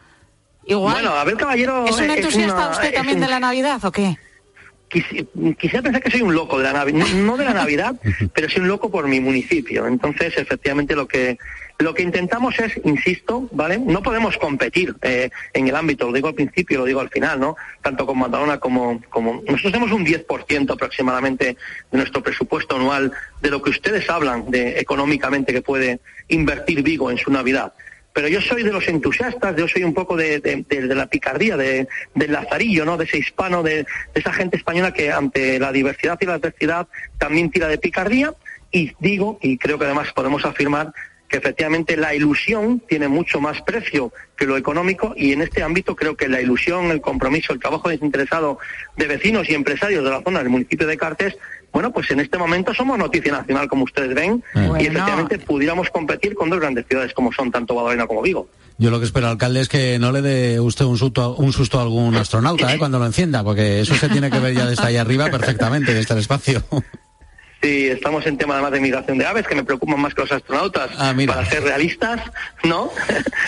[0.79, 1.85] Bueno, Abel Caballero...
[1.87, 4.17] ¿Es un entusiasta usted también de la Navidad o qué?
[4.91, 7.95] quisiera pensar que soy un loco de la Navidad, no de la Navidad,
[8.35, 9.87] pero soy un loco por mi municipio.
[9.87, 11.39] Entonces, efectivamente, lo que
[11.79, 13.79] lo que intentamos es, insisto, ¿vale?
[13.79, 17.41] No podemos competir eh, en el ámbito, lo digo al principio, lo digo al final,
[17.41, 17.57] ¿no?
[17.81, 19.43] Tanto con Madalona como, como...
[19.47, 21.57] Nosotros tenemos un 10% aproximadamente
[21.91, 27.11] de nuestro presupuesto anual de lo que ustedes hablan de económicamente que puede invertir Vigo
[27.11, 27.73] en su Navidad
[28.13, 32.33] pero yo soy de los entusiastas, yo soy un poco de, la picardía, de, del
[32.33, 32.97] lazarillo, ¿no?
[32.97, 37.51] De ese hispano, de, esa gente española que ante la diversidad y la adversidad también
[37.51, 38.35] tira de picardía
[38.73, 40.93] y digo, y creo que además podemos afirmar,
[41.29, 45.95] que efectivamente la ilusión tiene mucho más precio que lo económico y en este ámbito
[45.95, 48.59] creo que la ilusión, el compromiso, el trabajo desinteresado
[48.97, 51.37] de vecinos y empresarios de la zona del municipio de Cartes
[51.73, 56.35] bueno, pues en este momento somos noticia nacional, como ustedes ven, y efectivamente pudiéramos competir
[56.35, 58.49] con dos grandes ciudades como son tanto Badalona como Vigo.
[58.79, 61.79] Yo lo que espero, alcalde, es que no le dé usted un susto, un susto
[61.79, 62.79] a algún astronauta ¿eh?
[62.79, 66.15] cuando lo encienda, porque eso se tiene que ver ya desde ahí arriba perfectamente, desde
[66.15, 66.63] el espacio.
[67.63, 70.33] si estamos en tema además de migración de aves, que me preocupan más que los
[70.33, 71.35] astronautas, Ah, mira.
[71.35, 72.23] para ser realistas,
[72.65, 72.91] ¿no?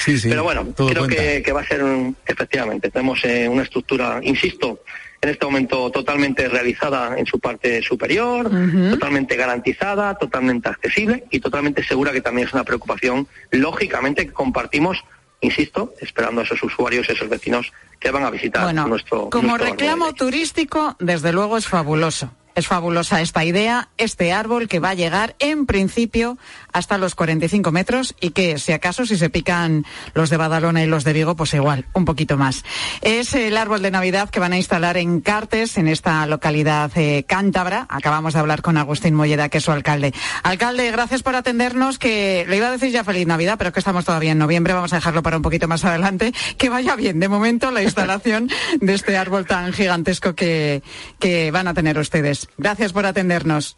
[0.04, 3.62] Sí, sí, Pero bueno, todo creo que va a ser, un- efectivamente, tenemos eh, una
[3.62, 4.80] estructura, insisto,
[5.22, 8.50] en este momento totalmente realizada en su parte superior,
[8.90, 14.98] totalmente garantizada, totalmente accesible y totalmente segura que también es una preocupación, lógicamente, que compartimos,
[15.40, 19.70] insisto, esperando a esos usuarios, esos vecinos que van a visitar Bueno, nuestro como nuestro
[19.70, 22.34] reclamo turístico, desde luego es fabuloso.
[22.54, 26.38] Es fabulosa esta idea, este árbol que va a llegar en principio
[26.72, 29.84] hasta los 45 metros y que si acaso si se pican
[30.14, 32.64] los de Badalona y los de Vigo, pues igual, un poquito más.
[33.00, 37.24] Es el árbol de Navidad que van a instalar en Cartes, en esta localidad eh,
[37.26, 37.86] cántabra.
[37.88, 40.12] Acabamos de hablar con Agustín Molleda, que es su alcalde.
[40.42, 44.04] Alcalde, gracias por atendernos, que le iba a decir ya feliz Navidad, pero que estamos
[44.04, 46.32] todavía en noviembre, vamos a dejarlo para un poquito más adelante.
[46.58, 48.48] Que vaya bien, de momento, la instalación
[48.80, 50.82] de este árbol tan gigantesco que,
[51.18, 52.41] que van a tener ustedes.
[52.58, 53.76] Gracias por atendernos.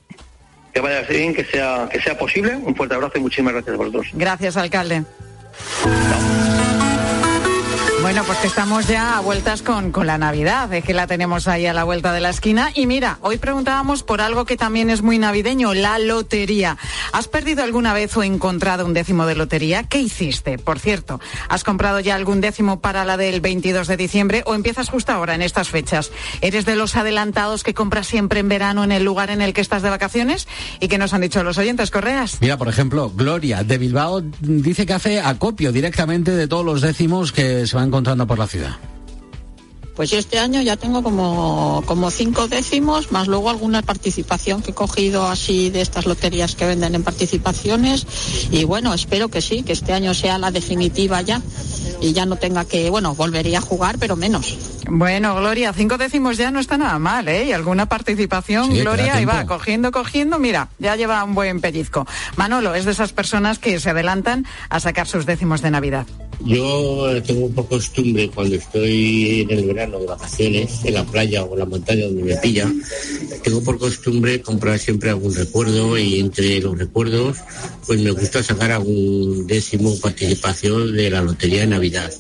[0.73, 2.57] Que vaya bien, que sea, que sea posible.
[2.57, 4.07] Un fuerte abrazo y muchísimas gracias a vosotros.
[4.13, 5.05] Gracias, alcalde.
[8.05, 11.49] Bueno, pues que estamos ya a vueltas con, con la Navidad, es que la tenemos
[11.49, 12.71] ahí a la vuelta de la esquina.
[12.75, 16.77] Y mira, hoy preguntábamos por algo que también es muy navideño, la lotería.
[17.15, 19.85] ¿Has perdido alguna vez o encontrado un décimo de lotería?
[19.85, 20.59] ¿Qué hiciste?
[20.59, 24.91] Por cierto, ¿has comprado ya algún décimo para la del 22 de diciembre o empiezas
[24.91, 26.11] justo ahora en estas fechas?
[26.43, 29.63] ¿Eres de los adelantados que compras siempre en verano en el lugar en el que
[29.63, 30.47] estás de vacaciones?
[30.79, 32.37] ¿Y qué nos han dicho los oyentes, Correas?
[32.43, 37.33] Mira, por ejemplo, Gloria de Bilbao dice que hace acopio directamente de todos los décimos
[37.33, 38.77] que se van encontrando por la ciudad.
[39.95, 44.73] Pues yo este año ya tengo como, como cinco décimos, más luego alguna participación que
[44.73, 48.05] he cogido así de estas loterías que venden en participaciones.
[48.51, 51.41] Y bueno, espero que sí, que este año sea la definitiva ya.
[52.01, 54.59] Y ya no tenga que, bueno, volvería a jugar, pero menos.
[54.91, 57.45] Bueno, Gloria, cinco décimos ya no está nada mal, ¿eh?
[57.45, 62.05] Y alguna participación, Sí, Gloria, ahí va, cogiendo, cogiendo, mira, ya lleva un buen pellizco.
[62.35, 66.07] Manolo es de esas personas que se adelantan a sacar sus décimos de Navidad.
[66.41, 71.53] Yo tengo por costumbre cuando estoy en el verano de vacaciones, en la playa o
[71.53, 72.71] en la montaña donde me pilla,
[73.43, 77.39] tengo por costumbre comprar siempre algún recuerdo y entre los recuerdos
[77.87, 82.13] pues me gusta sacar algún décimo participación de la lotería de Navidad.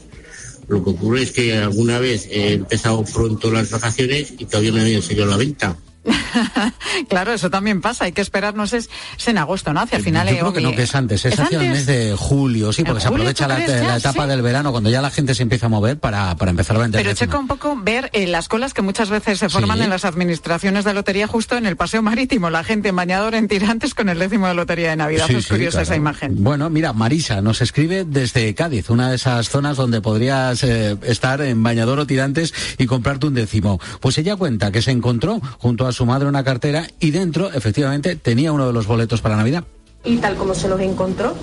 [0.68, 4.81] Lo que ocurre es que alguna vez he empezado pronto las vacaciones y todavía no
[4.81, 5.77] había enseñado la venta.
[7.09, 8.88] Claro, eso también pasa, hay que esperarnos, es,
[9.19, 9.81] es en agosto, ¿no?
[9.81, 10.29] Hacia el final.
[10.29, 12.73] Yo eh, creo que no, que es antes, es, ¿es hacia el mes de julio,
[12.73, 13.64] sí, ¿En porque se aprovecha la,
[13.97, 14.29] etapa Sí.
[14.29, 17.03] del verano cuando ya la gente se empieza a mover para, para empezar a vender.
[17.03, 20.05] Pero checa un poco ver eh, las colas que muchas veces se forman en las
[20.05, 24.09] administraciones de lotería justo en el paseo marítimo, la gente en bañador en tirantes con
[24.09, 25.27] el décimo de lotería de Navidad.
[25.27, 25.83] Sí, es curiosa claro.
[25.85, 26.45] esa imagen.
[26.45, 31.40] Bueno, mira, Marisa nos escribe desde Cádiz, una de esas zonas donde podrías eh, estar
[31.40, 33.81] en bañador o tirantes y comprarte un décimo.
[34.01, 38.17] Pues ella cuenta que se encontró junto a su madre una cartera y dentro, efectivamente,
[38.17, 39.65] tenía uno de los boletos para Navidad.
[40.05, 41.35] y tal como se los encontró,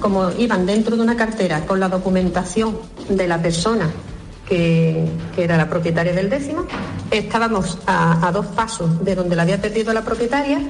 [0.00, 2.78] como iban dentro de una cartera con la documentación
[3.10, 3.90] de la persona
[4.48, 6.66] que, que era la propietaria del décimo,
[7.10, 10.60] estábamos a, a dos pasos de donde la había perdido la propietaria,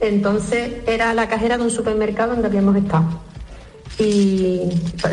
[0.00, 3.06] entonces era la cajera de un supermercado donde habíamos estado.
[3.98, 4.60] Y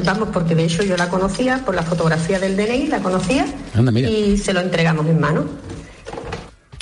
[0.05, 3.91] vamos, porque de hecho yo la conocía por la fotografía del DNI, la conocía Anda,
[3.99, 5.45] y se lo entregamos en mano.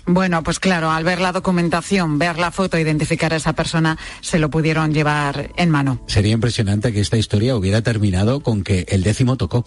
[0.06, 4.38] Bueno, pues claro, al ver la documentación, ver la foto, identificar a esa persona, se
[4.38, 6.00] lo pudieron llevar en mano.
[6.08, 9.66] Sería impresionante que esta historia hubiera terminado con que el décimo tocó.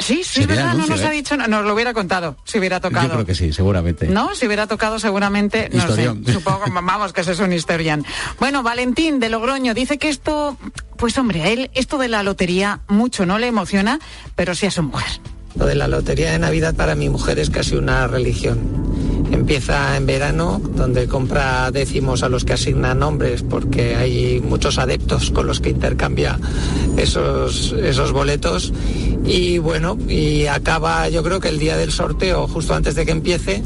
[0.00, 0.68] Sí, sí, Sería ¿verdad?
[0.70, 1.08] anuncio, no nos ¿eh?
[1.08, 3.08] ha dicho, nos lo hubiera contado, si hubiera tocado.
[3.08, 4.06] Yo creo que sí, seguramente.
[4.06, 6.24] No, si hubiera tocado seguramente, no Historión.
[6.24, 8.04] sé, supongo, vamos, que ese es un historian.
[8.38, 10.56] Bueno, Valentín de Logroño dice que esto,
[10.96, 13.98] pues hombre, a él esto de la lotería mucho no le emociona,
[14.36, 15.08] pero sí a su mujer.
[15.56, 19.07] Lo de la lotería de Navidad para mi mujer es casi una religión.
[19.30, 25.30] Empieza en verano, donde compra décimos a los que asignan nombres, porque hay muchos adeptos
[25.30, 26.38] con los que intercambia
[26.96, 28.72] esos, esos boletos.
[29.24, 33.12] Y bueno, y acaba yo creo que el día del sorteo, justo antes de que
[33.12, 33.62] empiece,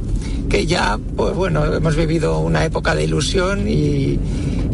[0.48, 4.18] que ya, pues bueno, hemos vivido una época de ilusión y,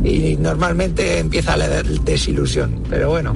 [0.05, 2.83] y normalmente empieza la desilusión.
[2.89, 3.35] Pero bueno.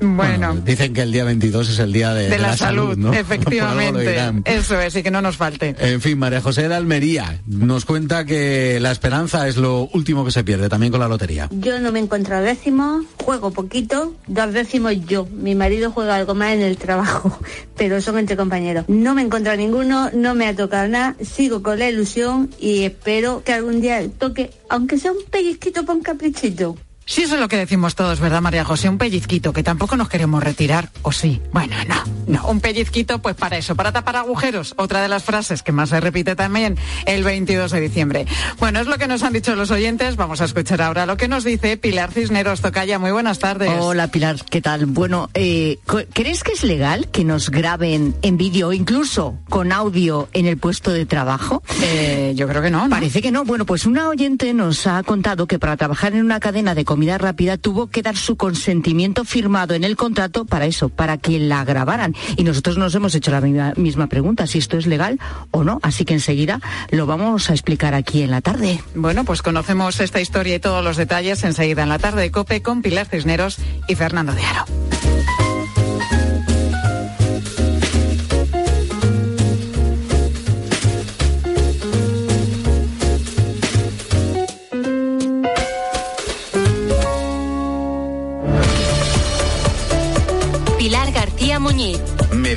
[0.00, 0.56] Bueno.
[0.64, 4.18] Dicen que el día 22 es el día de, de, la, salud, efectivamente.
[4.44, 5.74] Eso es, y que no nos falte.
[5.78, 10.30] En fin, María José de Almería nos cuenta que la esperanza es lo último que
[10.30, 11.48] se pierde también con la lotería.
[11.50, 15.26] Yo no me encuentro décimo, juego poquito, dos décimos yo.
[15.26, 17.38] Mi marido juega algo más en el trabajo,
[17.76, 18.84] pero son entre compañeros.
[18.88, 22.84] No me he encontrado ninguno, no me ha tocado nada, sigo con la ilusión y
[22.84, 26.76] espero que algún día toque, aunque sea un pellizquito para un caprichito.
[27.10, 28.88] Sí, eso es lo que decimos todos, ¿verdad, María José?
[28.88, 31.42] Un pellizquito, que tampoco nos queremos retirar, ¿o sí?
[31.52, 31.96] Bueno, no,
[32.28, 32.46] no.
[32.46, 34.74] Un pellizquito, pues para eso, para tapar agujeros.
[34.76, 38.26] Otra de las frases que más se repite también el 22 de diciembre.
[38.60, 40.14] Bueno, es lo que nos han dicho los oyentes.
[40.14, 43.00] Vamos a escuchar ahora lo que nos dice Pilar Cisneros Tocaya.
[43.00, 43.72] Muy buenas tardes.
[43.80, 44.86] Hola, Pilar, ¿qué tal?
[44.86, 45.80] Bueno, eh,
[46.12, 50.92] ¿crees que es legal que nos graben en vídeo incluso con audio en el puesto
[50.92, 51.64] de trabajo?
[51.82, 52.90] Eh, yo creo que no, no.
[52.90, 53.44] Parece que no.
[53.44, 57.16] Bueno, pues una oyente nos ha contado que para trabajar en una cadena de comida
[57.16, 61.64] rápida tuvo que dar su consentimiento firmado en el contrato para eso, para que la
[61.64, 62.14] grabaran.
[62.36, 65.18] Y nosotros nos hemos hecho la misma, pregunta, si esto es legal
[65.50, 65.78] o no.
[65.82, 66.60] Así que enseguida
[66.90, 68.82] lo vamos a explicar aquí en la tarde.
[68.94, 72.60] Bueno, pues conocemos esta historia y todos los detalles enseguida en la tarde de COPE
[72.60, 73.56] con Pilar Cisneros
[73.88, 74.66] y Fernando de Aro.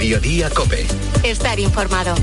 [0.04, 0.86] Mediodía Cope.
[1.24, 2.13] Estar informado.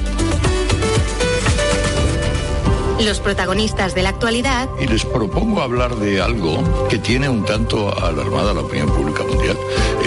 [3.03, 4.69] Los protagonistas de la actualidad.
[4.79, 9.57] Y les propongo hablar de algo que tiene un tanto alarmada la opinión pública mundial,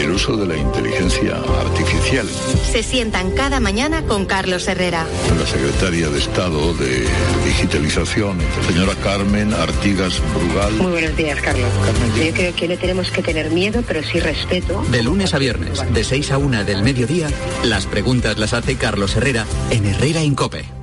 [0.04, 2.28] el uso de la inteligencia artificial.
[2.72, 5.06] Se sientan cada mañana con Carlos Herrera.
[5.39, 7.08] La secretaria de Estado de
[7.46, 8.38] Digitalización,
[8.68, 10.74] señora Carmen Artigas Brugal.
[10.74, 11.70] Muy buenos días, Carlos.
[12.18, 14.84] Yo creo que no tenemos que tener miedo, pero sí respeto.
[14.92, 17.30] De lunes a viernes, de 6 a 1 del mediodía,
[17.63, 20.83] las preguntas las hace Carlos Herrera en Herrera Incope.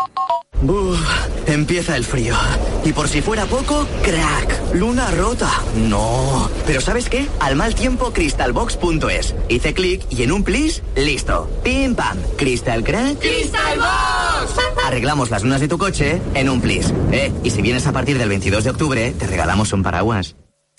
[0.67, 0.99] Uf,
[1.47, 2.35] empieza el frío.
[2.85, 4.73] Y por si fuera poco, crack.
[4.75, 5.49] Luna rota.
[5.75, 6.49] No.
[6.65, 7.27] Pero ¿sabes qué?
[7.39, 9.35] Al mal tiempo, crystalbox.es.
[9.49, 11.49] Hice clic y en un plis, listo.
[11.63, 12.17] Pim pam.
[12.37, 13.19] Crystal crack.
[13.19, 14.55] ¡Crystalbox!
[14.85, 16.93] Arreglamos las lunas de tu coche en un plis.
[17.11, 20.35] Eh, y si vienes a partir del 22 de octubre, te regalamos un paraguas.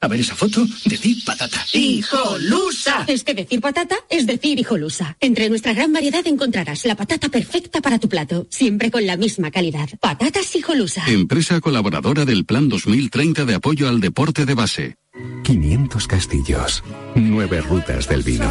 [0.00, 1.58] A ver esa foto, decir patata.
[1.72, 3.04] ¡Hijolusa!
[3.08, 5.16] Es que decir patata es decir hijolusa.
[5.20, 9.50] Entre nuestra gran variedad encontrarás la patata perfecta para tu plato, siempre con la misma
[9.50, 9.88] calidad.
[10.00, 11.02] Patatas hijolusa.
[11.08, 14.96] Empresa colaboradora del Plan 2030 de apoyo al deporte de base.
[15.42, 16.84] 500 castillos,
[17.16, 18.48] 9 rutas del vino,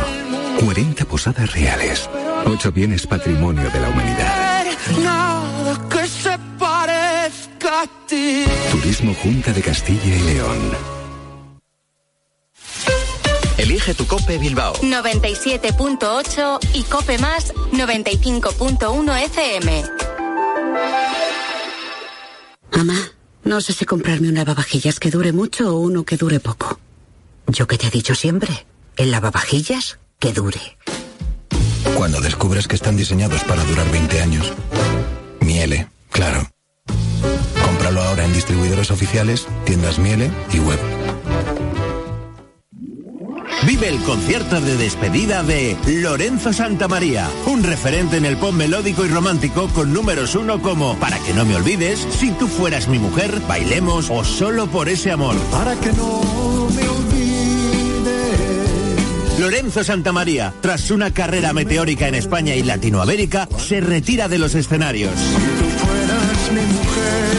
[0.60, 2.10] 40 posadas reales,
[2.46, 4.66] 8 bienes patrimonio de la humanidad.
[5.02, 8.44] Nada que se parezca a ti.
[8.72, 10.97] Turismo Junta de Castilla y León.
[13.88, 14.74] Elige tu Cope Bilbao.
[14.82, 19.84] 97.8 y Cope Más 95.1 FM.
[22.76, 23.12] Mamá,
[23.46, 26.80] no sé si comprarme un lavavajillas que dure mucho o uno que dure poco.
[27.48, 28.66] Yo que te he dicho siempre,
[28.98, 30.78] el lavavajillas que dure.
[31.96, 34.54] Cuando descubres que están diseñados para durar 20 años.
[35.40, 36.46] Miele, claro.
[37.64, 40.80] Cómpralo ahora en distribuidores oficiales, tiendas Miele y web.
[43.66, 49.10] Vive el concierto de despedida de Lorenzo Santamaría, un referente en el pop melódico y
[49.10, 53.42] romántico con números uno como Para que no me olvides, Si tú fueras mi mujer,
[53.48, 55.36] Bailemos o Solo por ese amor.
[55.52, 57.08] Para que no me olvides.
[59.40, 65.14] Lorenzo Santamaría, tras una carrera meteórica en España y Latinoamérica, se retira de los escenarios.
[65.14, 67.37] Si tú fueras mi mujer.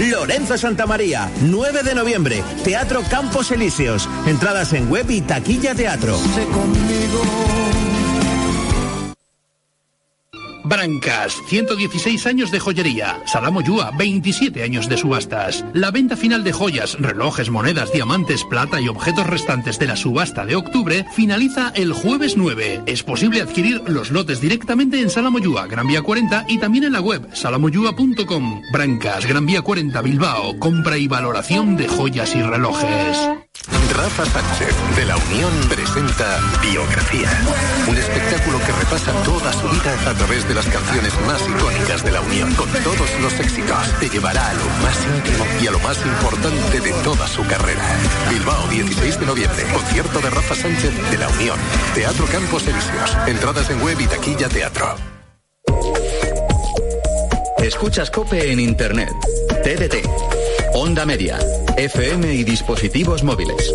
[0.00, 4.08] Lorenzo Santamaría, 9 de noviembre, Teatro Campos Elíseos.
[4.26, 6.18] Entradas en web y taquilla teatro.
[10.64, 13.20] Brancas, 116 años de joyería.
[13.26, 15.62] Salamoyúa, 27 años de subastas.
[15.74, 20.46] La venta final de joyas, relojes, monedas, diamantes, plata y objetos restantes de la subasta
[20.46, 22.82] de octubre finaliza el jueves 9.
[22.86, 27.02] Es posible adquirir los lotes directamente en Salamoyúa, Gran Vía 40 y también en la
[27.02, 28.62] web salamoyúa.com.
[28.72, 33.18] Brancas, Gran Vía 40 Bilbao, compra y valoración de joyas y relojes.
[33.94, 37.28] Rafa Sánchez, de la Unión, presenta Biografía.
[37.88, 42.12] Un espectáculo que repasa toda su vida a través de las canciones más icónicas de
[42.12, 42.54] la Unión.
[42.54, 46.80] Con todos los éxitos, te llevará a lo más íntimo y a lo más importante
[46.80, 47.82] de toda su carrera.
[48.30, 49.64] Bilbao, 16 de noviembre.
[49.72, 51.58] Concierto de Rafa Sánchez de la Unión.
[51.94, 53.16] Teatro Campos Elíseos.
[53.26, 54.94] Entradas en web y taquilla teatro.
[57.58, 59.10] Escuchas Cope en Internet.
[59.64, 60.06] TDT.
[60.74, 61.38] Onda Media.
[61.76, 63.74] FM y dispositivos móviles.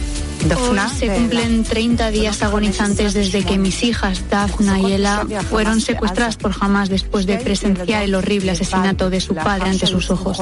[0.43, 6.37] Hoy se cumplen 30 días agonizantes desde que mis hijas, Dafna y Ela, fueron secuestradas
[6.37, 10.41] por Hamas después de presenciar el horrible asesinato de su padre ante sus ojos.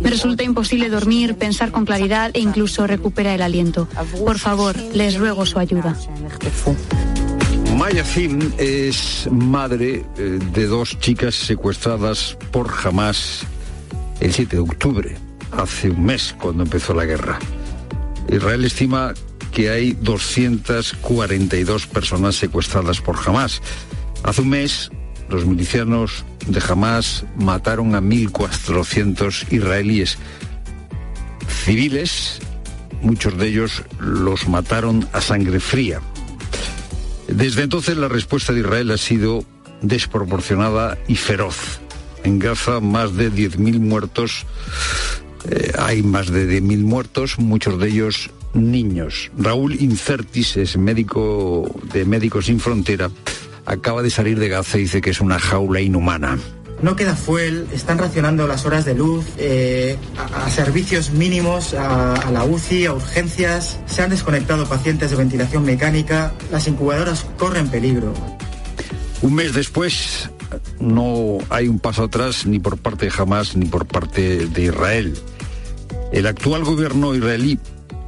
[0.00, 3.88] Me resulta imposible dormir, pensar con claridad e incluso recuperar el aliento.
[4.24, 5.96] Por favor, les ruego su ayuda.
[7.76, 13.44] Maya Zim es madre eh, de dos chicas secuestradas por Hamas
[14.20, 15.16] el 7 de octubre,
[15.50, 17.38] hace un mes cuando empezó la guerra.
[18.28, 19.14] Israel estima
[19.52, 23.62] que hay 242 personas secuestradas por Hamas.
[24.24, 24.90] Hace un mes,
[25.28, 30.18] los milicianos de Hamas mataron a 1.400 israelíes
[31.64, 32.40] civiles,
[33.02, 36.00] muchos de ellos los mataron a sangre fría.
[37.28, 39.44] Desde entonces la respuesta de Israel ha sido
[39.80, 41.80] desproporcionada y feroz.
[42.24, 44.44] En Gaza más de 10.000 muertos,
[45.48, 49.30] eh, hay más de 10.000 muertos, muchos de ellos niños.
[49.36, 53.10] Raúl Incertis es médico de Médicos Sin Frontera.
[53.66, 56.38] Acaba de salir de Gaza y dice que es una jaula inhumana.
[56.82, 62.14] No queda fuel, están racionando las horas de luz, eh, a, a servicios mínimos, a,
[62.14, 67.68] a la UCI, a urgencias, se han desconectado pacientes de ventilación mecánica, las incubadoras corren
[67.68, 68.12] peligro.
[69.22, 70.28] Un mes después
[70.80, 75.16] no hay un paso atrás ni por parte de Hamas ni por parte de Israel.
[76.12, 77.58] El actual gobierno israelí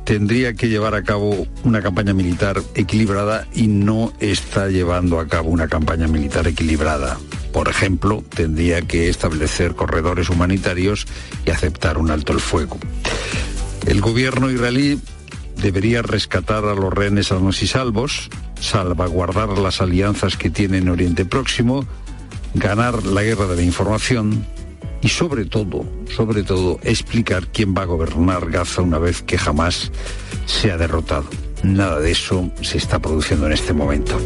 [0.04, 5.50] tendría que llevar a cabo una campaña militar equilibrada y no está llevando a cabo
[5.50, 7.18] una campaña militar equilibrada.
[7.52, 11.06] Por ejemplo, tendría que establecer corredores humanitarios
[11.46, 12.78] y aceptar un alto el fuego.
[13.86, 15.00] El gobierno israelí
[15.56, 18.28] debería rescatar a los rehenes sanos y salvos,
[18.60, 21.86] salvaguardar las alianzas que tiene en Oriente Próximo,
[22.54, 24.44] ganar la guerra de la información
[25.04, 25.84] y sobre todo,
[26.16, 29.92] sobre todo, explicar quién va a gobernar Gaza una vez que jamás
[30.46, 31.26] sea derrotado.
[31.62, 34.18] Nada de eso se está produciendo en este momento.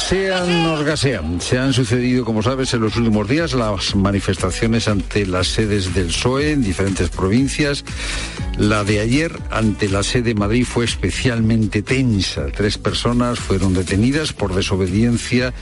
[0.00, 1.40] Gasean, nos gasean.
[1.42, 6.06] Se han sucedido, como sabes, en los últimos días las manifestaciones ante las sedes del
[6.06, 7.84] PSOE en diferentes provincias.
[8.56, 12.46] La de ayer ante la sede de Madrid fue especialmente tensa.
[12.46, 15.52] Tres personas fueron detenidas por desobediencia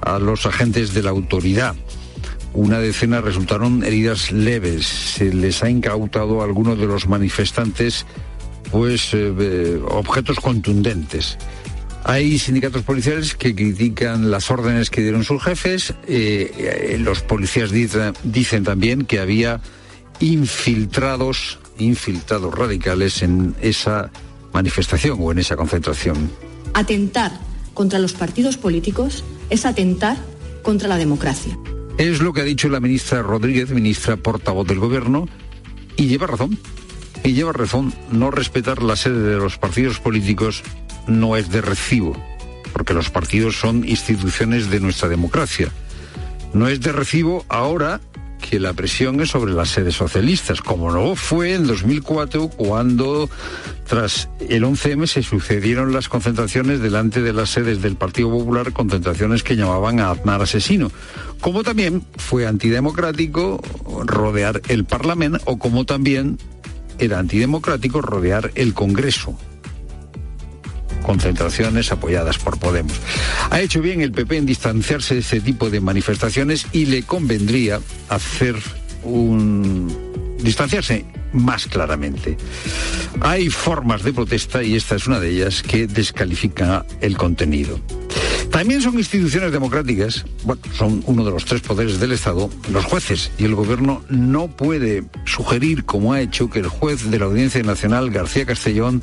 [0.00, 1.76] a los agentes de la autoridad.
[2.54, 4.86] Una decena resultaron heridas leves.
[4.86, 8.06] Se les ha incautado a algunos de los manifestantes
[8.72, 11.38] pues eh, objetos contundentes.
[12.04, 15.94] Hay sindicatos policiales que critican las órdenes que dieron sus jefes.
[16.06, 19.60] Eh, eh, los policías dicen, dicen también que había
[20.20, 24.10] infiltrados, infiltrados radicales en esa
[24.52, 26.30] manifestación o en esa concentración.
[26.74, 27.32] Atentar
[27.74, 30.16] contra los partidos políticos es atentar
[30.62, 31.58] contra la democracia.
[31.98, 35.28] Es lo que ha dicho la ministra Rodríguez, ministra portavoz del gobierno,
[35.96, 36.58] y lleva razón.
[37.24, 40.62] Y lleva razón, no respetar la sede de los partidos políticos
[41.08, 42.16] no es de recibo,
[42.72, 45.70] porque los partidos son instituciones de nuestra democracia.
[46.52, 48.00] No es de recibo ahora
[48.38, 53.28] que la presión es sobre las sedes socialistas, como no fue en 2004 cuando
[53.86, 59.42] tras el 11M se sucedieron las concentraciones delante de las sedes del Partido Popular, concentraciones
[59.42, 60.90] que llamaban a Aznar asesino.
[61.40, 63.60] Como también fue antidemocrático
[64.04, 66.38] rodear el Parlamento o como también
[66.98, 69.38] era antidemocrático rodear el Congreso
[71.02, 72.94] concentraciones apoyadas por Podemos.
[73.50, 77.80] Ha hecho bien el PP en distanciarse de ese tipo de manifestaciones y le convendría
[78.08, 78.56] hacer
[79.02, 82.36] un distanciarse más claramente.
[83.20, 87.78] Hay formas de protesta, y esta es una de ellas, que descalifica el contenido.
[88.50, 93.30] También son instituciones democráticas, bueno, son uno de los tres poderes del Estado, los jueces,
[93.38, 97.62] y el gobierno no puede sugerir, como ha hecho, que el juez de la Audiencia
[97.62, 99.02] Nacional, García Castellón,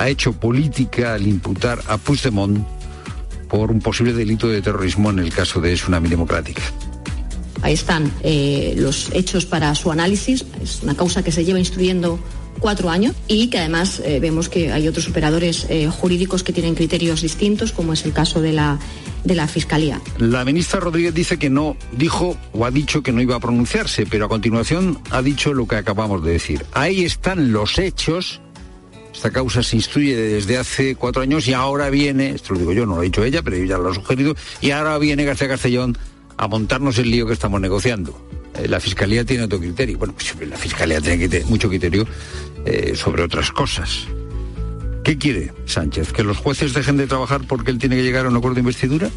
[0.00, 2.66] ha hecho política al imputar a Puigdemont
[3.50, 6.62] por un posible delito de terrorismo en el caso de Tsunami Democrática.
[7.60, 10.46] Ahí están eh, los hechos para su análisis.
[10.62, 12.18] Es una causa que se lleva instruyendo
[12.60, 16.74] cuatro años y que además eh, vemos que hay otros operadores eh, jurídicos que tienen
[16.74, 18.78] criterios distintos, como es el caso de la,
[19.24, 20.00] de la Fiscalía.
[20.16, 24.06] La ministra Rodríguez dice que no dijo o ha dicho que no iba a pronunciarse,
[24.06, 26.64] pero a continuación ha dicho lo que acabamos de decir.
[26.72, 28.40] Ahí están los hechos.
[29.12, 32.86] Esta causa se instruye desde hace cuatro años y ahora viene, esto lo digo yo,
[32.86, 35.98] no lo ha dicho ella, pero ella lo ha sugerido, y ahora viene García Castellón
[36.36, 38.18] a montarnos el lío que estamos negociando.
[38.54, 39.98] Eh, la Fiscalía tiene otro criterio.
[39.98, 42.06] Bueno, pues la Fiscalía tiene mucho criterio
[42.64, 44.06] eh, sobre otras cosas.
[45.04, 46.12] ¿Qué quiere Sánchez?
[46.12, 48.60] ¿Que los jueces dejen de trabajar porque él tiene que llegar a un acuerdo de
[48.60, 49.10] investidura?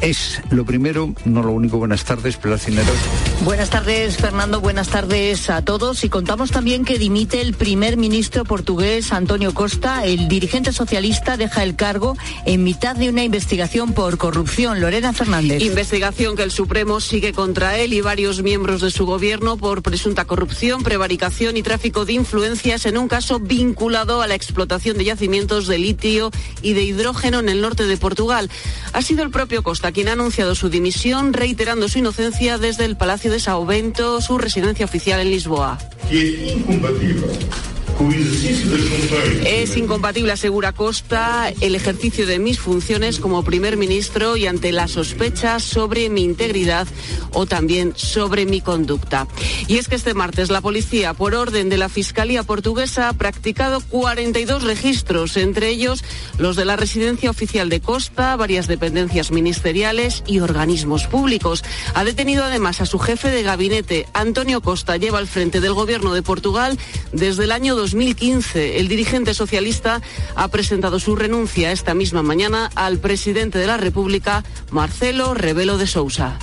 [0.00, 1.78] Es lo primero, no lo único.
[1.78, 2.96] Buenas tardes, Pilar Cineros.
[3.44, 4.60] Buenas tardes, Fernando.
[4.60, 6.04] Buenas tardes a todos.
[6.04, 10.04] Y contamos también que dimite el primer ministro portugués, Antonio Costa.
[10.04, 14.80] El dirigente socialista deja el cargo en mitad de una investigación por corrupción.
[14.80, 15.62] Lorena Fernández.
[15.62, 20.24] Investigación que el Supremo sigue contra él y varios miembros de su gobierno por presunta
[20.24, 25.66] corrupción, prevaricación y tráfico de influencias en un caso vinculado a la explotación de yacimientos
[25.66, 26.30] de litio
[26.62, 28.50] y de hidrógeno en el norte de Portugal.
[28.92, 32.96] Ha sido el propio Costa quien ha anunciado su dimisión, reiterando su inocencia desde el
[32.96, 35.78] Palacio de Sao Bento, su residencia oficial en Lisboa.
[40.38, 46.08] Asegura Costa, el ejercicio de mis funciones como primer ministro y ante las sospechas sobre
[46.10, 46.86] mi integridad
[47.32, 49.26] o también sobre mi conducta.
[49.66, 53.80] Y es que este martes la policía, por orden de la Fiscalía portuguesa, ha practicado
[53.80, 56.04] 42 registros, entre ellos
[56.38, 61.64] los de la residencia oficial de Costa, varias dependencias ministeriales y organismos públicos.
[61.94, 66.14] Ha detenido además a su jefe de gabinete, Antonio Costa, lleva al frente del gobierno
[66.14, 66.78] de Portugal
[67.12, 68.78] desde el año 2015.
[68.78, 70.02] El dirigente socialista
[70.34, 75.86] ha presentado su renuncia esta misma mañana al presidente de la República, Marcelo Rebelo de
[75.86, 76.38] Sousa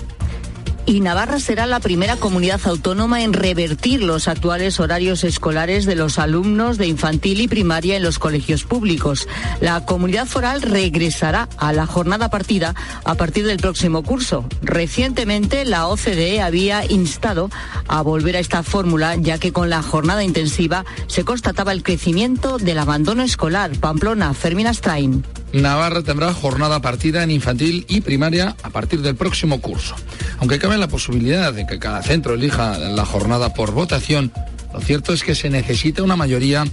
[0.85, 6.19] y Navarra será la primera comunidad autónoma en revertir los actuales horarios escolares de los
[6.19, 9.27] alumnos de infantil y primaria en los colegios públicos.
[9.61, 14.45] La comunidad foral regresará a la jornada partida a partir del próximo curso.
[14.61, 17.49] Recientemente la OCDE había instado
[17.87, 22.57] a volver a esta fórmula ya que con la jornada intensiva se constataba el crecimiento
[22.57, 23.71] del abandono escolar.
[23.79, 25.23] Pamplona, Fermina Strain.
[25.61, 29.95] Navarra tendrá jornada partida en infantil y primaria a partir del próximo curso.
[30.39, 34.33] Aunque cabe la posibilidad de que cada centro elija la jornada por votación,
[34.73, 36.65] lo cierto es que se necesita una mayoría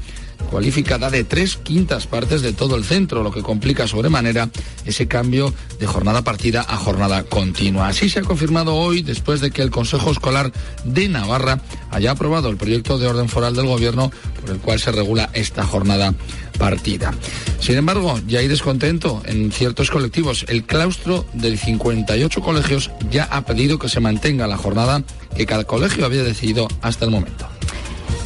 [0.52, 4.50] cualificada de tres quintas partes de todo el centro, lo que complica sobremanera
[4.84, 7.88] ese cambio de jornada partida a jornada continua.
[7.88, 10.52] Así se ha confirmado hoy, después de que el Consejo Escolar
[10.84, 14.92] de Navarra haya aprobado el proyecto de orden foral del Gobierno por el cual se
[14.92, 16.12] regula esta jornada
[16.58, 17.14] partida.
[17.58, 20.44] Sin embargo, ya hay descontento en ciertos colectivos.
[20.48, 25.02] El claustro de 58 colegios ya ha pedido que se mantenga la jornada
[25.34, 27.48] que cada colegio había decidido hasta el momento.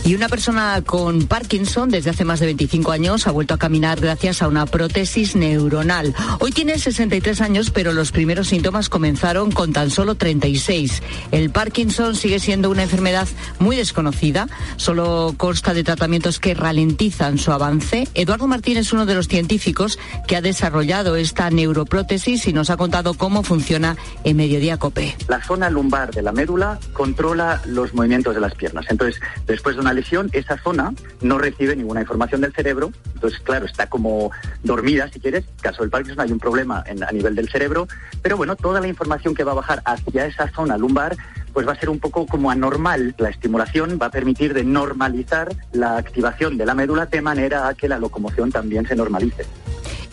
[0.07, 4.01] Y una persona con Parkinson desde hace más de 25 años ha vuelto a caminar
[4.01, 6.15] gracias a una prótesis neuronal.
[6.39, 11.03] Hoy tiene 63 años, pero los primeros síntomas comenzaron con tan solo 36.
[11.33, 13.27] El Parkinson sigue siendo una enfermedad
[13.59, 14.47] muy desconocida,
[14.77, 18.07] solo consta de tratamientos que ralentizan su avance.
[18.15, 19.99] Eduardo Martín es uno de los científicos
[20.29, 25.17] que ha desarrollado esta neuroprótesis y nos ha contado cómo funciona en Mediodía Cope.
[25.27, 28.87] La zona lumbar de la médula controla los movimientos de las piernas.
[28.89, 33.67] Entonces, después de una lesión, esa zona no recibe ninguna información del cerebro, entonces, claro,
[33.67, 34.31] está como
[34.63, 35.45] dormida, si quieres.
[35.45, 37.89] En el caso del Parkinson hay un problema a nivel del cerebro,
[38.23, 41.17] pero bueno, toda la información que va a bajar hacia esa zona lumbar
[41.57, 43.15] pues va a ser un poco como anormal.
[43.17, 47.73] La estimulación va a permitir de normalizar la activación de la médula de manera a
[47.73, 49.47] que la locomoción también se normalice.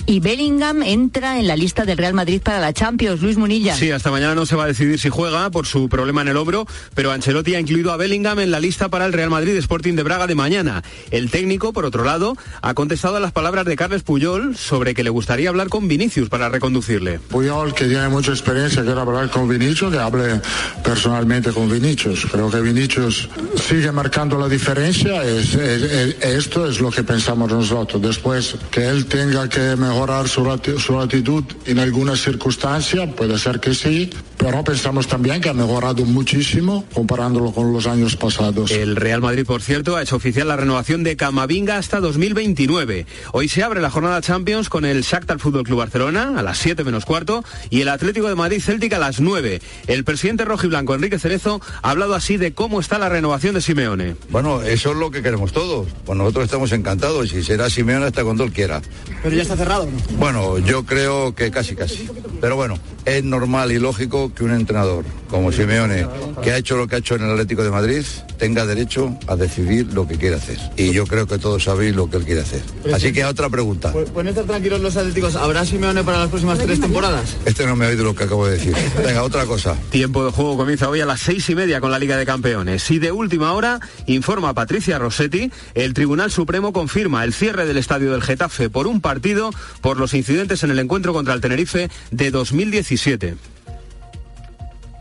[0.05, 3.21] Y Bellingham entra en la lista del Real Madrid para la Champions.
[3.21, 3.73] Luis Munilla.
[3.73, 6.35] Sí, hasta mañana no se va a decidir si juega por su problema en el
[6.35, 9.93] hombro, pero Ancelotti ha incluido a Bellingham en la lista para el Real Madrid Sporting
[9.95, 10.83] de Braga de mañana.
[11.09, 15.05] El técnico, por otro lado, ha contestado a las palabras de Carles Puyol sobre que
[15.05, 17.19] le gustaría hablar con Vinicius para reconducirle.
[17.19, 20.41] Puyol, que tiene mucha experiencia, quiere hablar con Vinicius, que hable
[20.83, 22.27] personalmente con Vinicius.
[22.29, 28.01] Creo que Vinicius sigue marcando la diferencia, es, esto es lo que pensamos nosotros.
[28.01, 29.92] Después, que él tenga que mejorar
[30.27, 34.09] su, su actitud en algunas circunstancias, puede ser que sí,
[34.43, 38.71] pero pensamos también que ha mejorado muchísimo comparándolo con los años pasados.
[38.71, 43.05] El Real Madrid, por cierto, ha hecho oficial la renovación de Camavinga hasta 2029.
[43.31, 46.83] Hoy se abre la jornada Champions con el Shakhtar Fútbol Club Barcelona a las 7
[46.83, 49.61] menos cuarto y el Atlético de Madrid Celtic a las 9.
[49.87, 54.17] El presidente rojiblanco Enrique Cerezo ha hablado así de cómo está la renovación de Simeone.
[54.29, 55.87] Bueno, eso es lo que queremos todos.
[56.03, 58.81] Pues nosotros estamos encantados y será Simeone hasta cuando él quiera.
[59.21, 60.17] Pero ya está cerrado, ¿no?
[60.17, 62.09] Bueno, yo creo que casi casi.
[62.41, 66.07] Pero bueno, es normal y lógico que un entrenador como Simeone,
[66.43, 68.03] que ha hecho lo que ha hecho en el Atlético de Madrid,
[68.37, 70.59] tenga derecho a decidir lo que quiere hacer.
[70.77, 72.61] Y yo creo que todos sabéis lo que él quiere hacer.
[72.93, 73.91] Así que otra pregunta.
[73.91, 75.35] ¿Pueden estar tranquilos los atléticos?
[75.35, 77.35] ¿Habrá Simeone para las próximas tres temporadas?
[77.45, 78.75] Este no me ha oído lo que acabo de decir.
[79.03, 79.75] Venga, otra cosa.
[79.89, 82.89] Tiempo de juego comienza hoy a las seis y media con la Liga de Campeones.
[82.91, 88.11] Y de última hora, informa Patricia Rossetti, el Tribunal Supremo confirma el cierre del estadio
[88.11, 92.31] del Getafe por un partido por los incidentes en el encuentro contra el Tenerife de
[92.31, 93.35] 2017.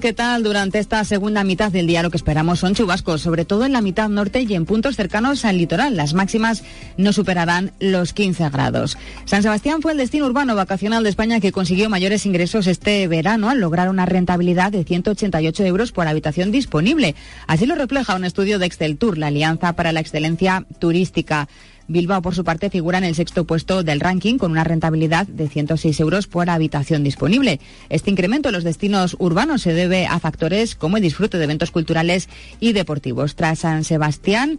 [0.00, 0.44] ¿Qué tal?
[0.44, 3.80] Durante esta segunda mitad del día lo que esperamos son chubascos, sobre todo en la
[3.80, 5.96] mitad norte y en puntos cercanos al litoral.
[5.96, 6.62] Las máximas
[6.98, 8.96] no superarán los 15 grados.
[9.24, 13.50] San Sebastián fue el destino urbano vacacional de España que consiguió mayores ingresos este verano
[13.50, 17.16] al lograr una rentabilidad de 188 euros por habitación disponible.
[17.48, 21.48] Así lo refleja un estudio de Excel Tour, la Alianza para la Excelencia Turística.
[21.88, 25.48] Bilbao, por su parte, figura en el sexto puesto del ranking con una rentabilidad de
[25.48, 27.60] 106 euros por habitación disponible.
[27.88, 31.70] Este incremento en los destinos urbanos se debe a factores como el disfrute de eventos
[31.70, 32.28] culturales
[32.60, 33.34] y deportivos.
[33.34, 34.58] Tras San Sebastián,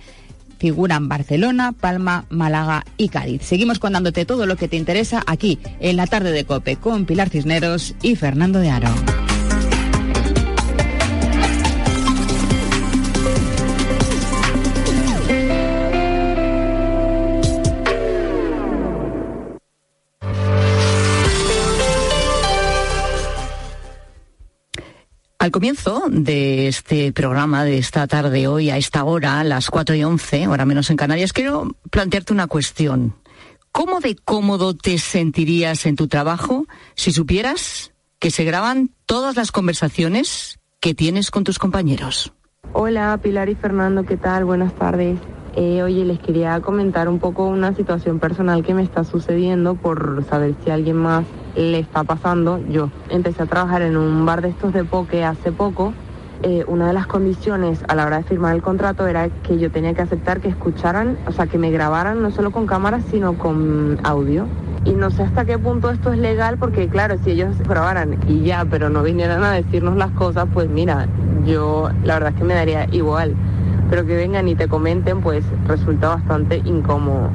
[0.57, 3.41] figuran Barcelona, Palma, Málaga y Cádiz.
[3.43, 7.29] Seguimos contándote todo lo que te interesa aquí en la tarde de Cope con Pilar
[7.29, 8.89] Cisneros y Fernando de Aro.
[25.45, 29.93] Al comienzo de este programa, de esta tarde hoy, a esta hora, a las 4
[29.93, 33.13] y 11, hora menos en Canarias, quiero plantearte una cuestión.
[33.71, 36.65] ¿Cómo de cómodo te sentirías en tu trabajo
[36.95, 42.33] si supieras que se graban todas las conversaciones que tienes con tus compañeros?
[42.73, 44.45] Hola, Pilar y Fernando, ¿qué tal?
[44.45, 45.19] Buenas tardes.
[45.57, 50.25] Eh, oye, les quería comentar un poco una situación personal que me está sucediendo por
[50.25, 51.25] saber si alguien más
[51.55, 52.59] le está pasando.
[52.67, 55.93] Yo empecé a trabajar en un bar de estos de poke hace poco.
[56.43, 59.71] Eh, una de las condiciones a la hora de firmar el contrato era que yo
[59.71, 63.37] tenía que aceptar que escucharan, o sea, que me grabaran no solo con cámaras, sino
[63.37, 64.47] con audio.
[64.83, 68.41] Y no sé hasta qué punto esto es legal, porque claro, si ellos grabaran y
[68.41, 71.07] ya, pero no vinieran a decirnos las cosas, pues mira,
[71.45, 73.35] yo la verdad es que me daría igual.
[73.89, 77.31] Pero que vengan y te comenten, pues resulta bastante incómodo.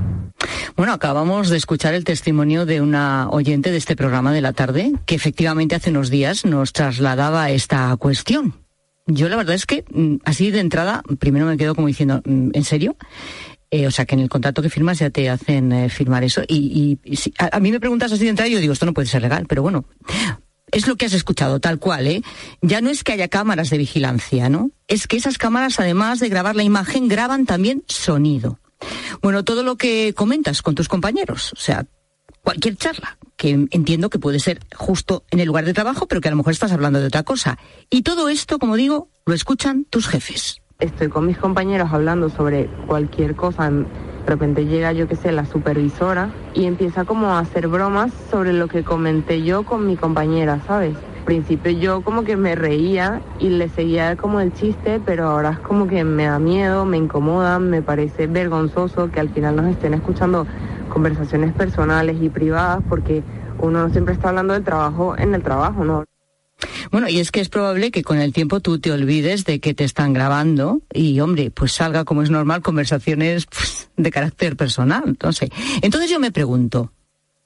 [0.77, 4.93] Bueno, acabamos de escuchar el testimonio de una oyente de este programa de la tarde
[5.05, 8.55] que efectivamente hace unos días nos trasladaba esta cuestión.
[9.07, 12.51] Yo la verdad es que mm, así de entrada, primero me quedo como diciendo, mm,
[12.53, 12.97] ¿en serio?
[13.71, 16.43] Eh, o sea, que en el contrato que firmas ya te hacen eh, firmar eso.
[16.49, 19.07] Y, si, a, mí me preguntas así de entrada y yo digo, esto no puede
[19.07, 19.85] ser legal, pero bueno,
[20.73, 22.23] es lo que has escuchado, tal cual, ¿eh?
[22.63, 24.71] Ya no es que haya cámaras de vigilancia, ¿no?
[24.89, 28.59] Es que esas cámaras, además de grabar la imagen, graban también sonido.
[29.23, 31.87] Bueno, todo lo que comentas con tus compañeros, o sea,
[32.43, 36.29] cualquier charla, que entiendo que puede ser justo en el lugar de trabajo, pero que
[36.29, 37.59] a lo mejor estás hablando de otra cosa.
[37.89, 40.61] Y todo esto, como digo, lo escuchan tus jefes.
[40.79, 43.71] Estoy con mis compañeros hablando sobre cualquier cosa.
[44.25, 48.53] De repente llega, yo qué sé, la supervisora y empieza como a hacer bromas sobre
[48.53, 50.97] lo que comenté yo con mi compañera, ¿sabes?
[51.31, 55.59] principio yo como que me reía y le seguía como el chiste, pero ahora es
[55.61, 59.95] como que me da miedo, me incomoda, me parece vergonzoso que al final nos estén
[59.95, 60.47] escuchando
[60.89, 63.23] conversaciones personales y privadas porque
[63.61, 66.05] uno no siempre está hablando del trabajo en el trabajo, ¿no?
[66.91, 69.75] Bueno, y es que es probable que con el tiempo tú te olvides de que
[69.75, 75.05] te están grabando y, hombre, pues salga como es normal conversaciones pues, de carácter personal.
[75.07, 75.51] Entonces,
[75.83, 76.93] entonces yo me pregunto,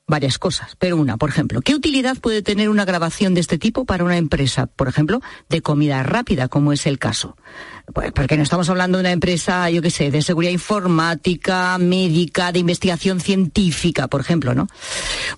[0.07, 3.87] varias cosas, pero una, por ejemplo, ¿qué utilidad puede tener una grabación de este tipo
[3.87, 7.37] para una empresa, por ejemplo, de comida rápida, como es el caso?
[7.93, 12.53] Pues porque no estamos hablando de una empresa, yo qué sé, de seguridad informática, médica,
[12.53, 14.67] de investigación científica, por ejemplo, ¿no?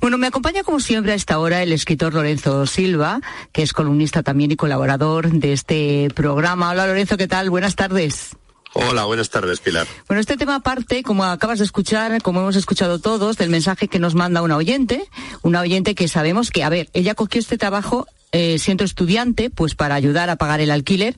[0.00, 3.20] Bueno, me acompaña como siempre a esta hora el escritor Lorenzo Silva,
[3.52, 6.70] que es columnista también y colaborador de este programa.
[6.70, 7.50] Hola Lorenzo, ¿qué tal?
[7.50, 8.36] Buenas tardes.
[8.78, 9.86] Hola, buenas tardes, Pilar.
[10.06, 13.98] Bueno, este tema parte, como acabas de escuchar, como hemos escuchado todos, del mensaje que
[13.98, 15.02] nos manda una oyente,
[15.40, 19.74] una oyente que sabemos que, a ver, ella cogió este trabajo eh, siendo estudiante, pues
[19.74, 21.16] para ayudar a pagar el alquiler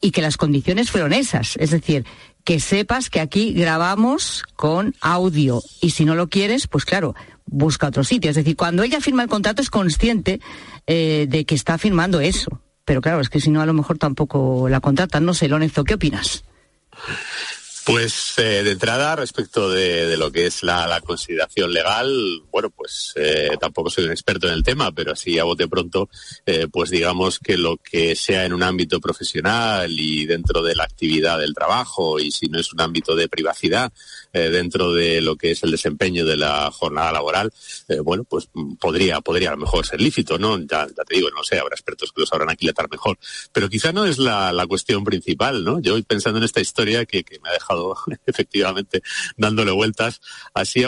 [0.00, 1.56] y que las condiciones fueron esas.
[1.56, 2.04] Es decir,
[2.44, 7.88] que sepas que aquí grabamos con audio y si no lo quieres, pues claro, busca
[7.88, 8.30] otro sitio.
[8.30, 10.40] Es decir, cuando ella firma el contrato es consciente
[10.86, 12.62] eh, de que está firmando eso.
[12.84, 15.24] Pero claro, es que si no, a lo mejor tampoco la contratan.
[15.24, 16.44] No sé, Lorenzo, ¿qué opinas?
[17.84, 23.14] Pues eh, de entrada, respecto de, lo que es la, la, consideración legal, bueno, pues
[23.16, 26.08] eh, tampoco soy un experto en el tema, pero así a bote pronto,
[26.44, 30.84] eh, pues digamos que lo que sea en un ámbito profesional y dentro de la
[30.84, 33.90] actividad del trabajo, y si no es un ámbito de privacidad,
[34.32, 37.52] eh, dentro de lo que es el desempeño de la jornada laboral,
[37.88, 40.58] eh, bueno, pues podría, podría a lo mejor ser lícito, ¿no?
[40.58, 43.18] Ya, ya, te digo, no sé, habrá expertos que lo sabrán aquilatar mejor,
[43.52, 45.80] pero quizá no es la, cuestión principal, ¿no?
[45.80, 49.02] Yo pensando en esta historia que, que me ha dejado efectivamente
[49.36, 50.20] dándole vueltas,
[50.54, 50.78] así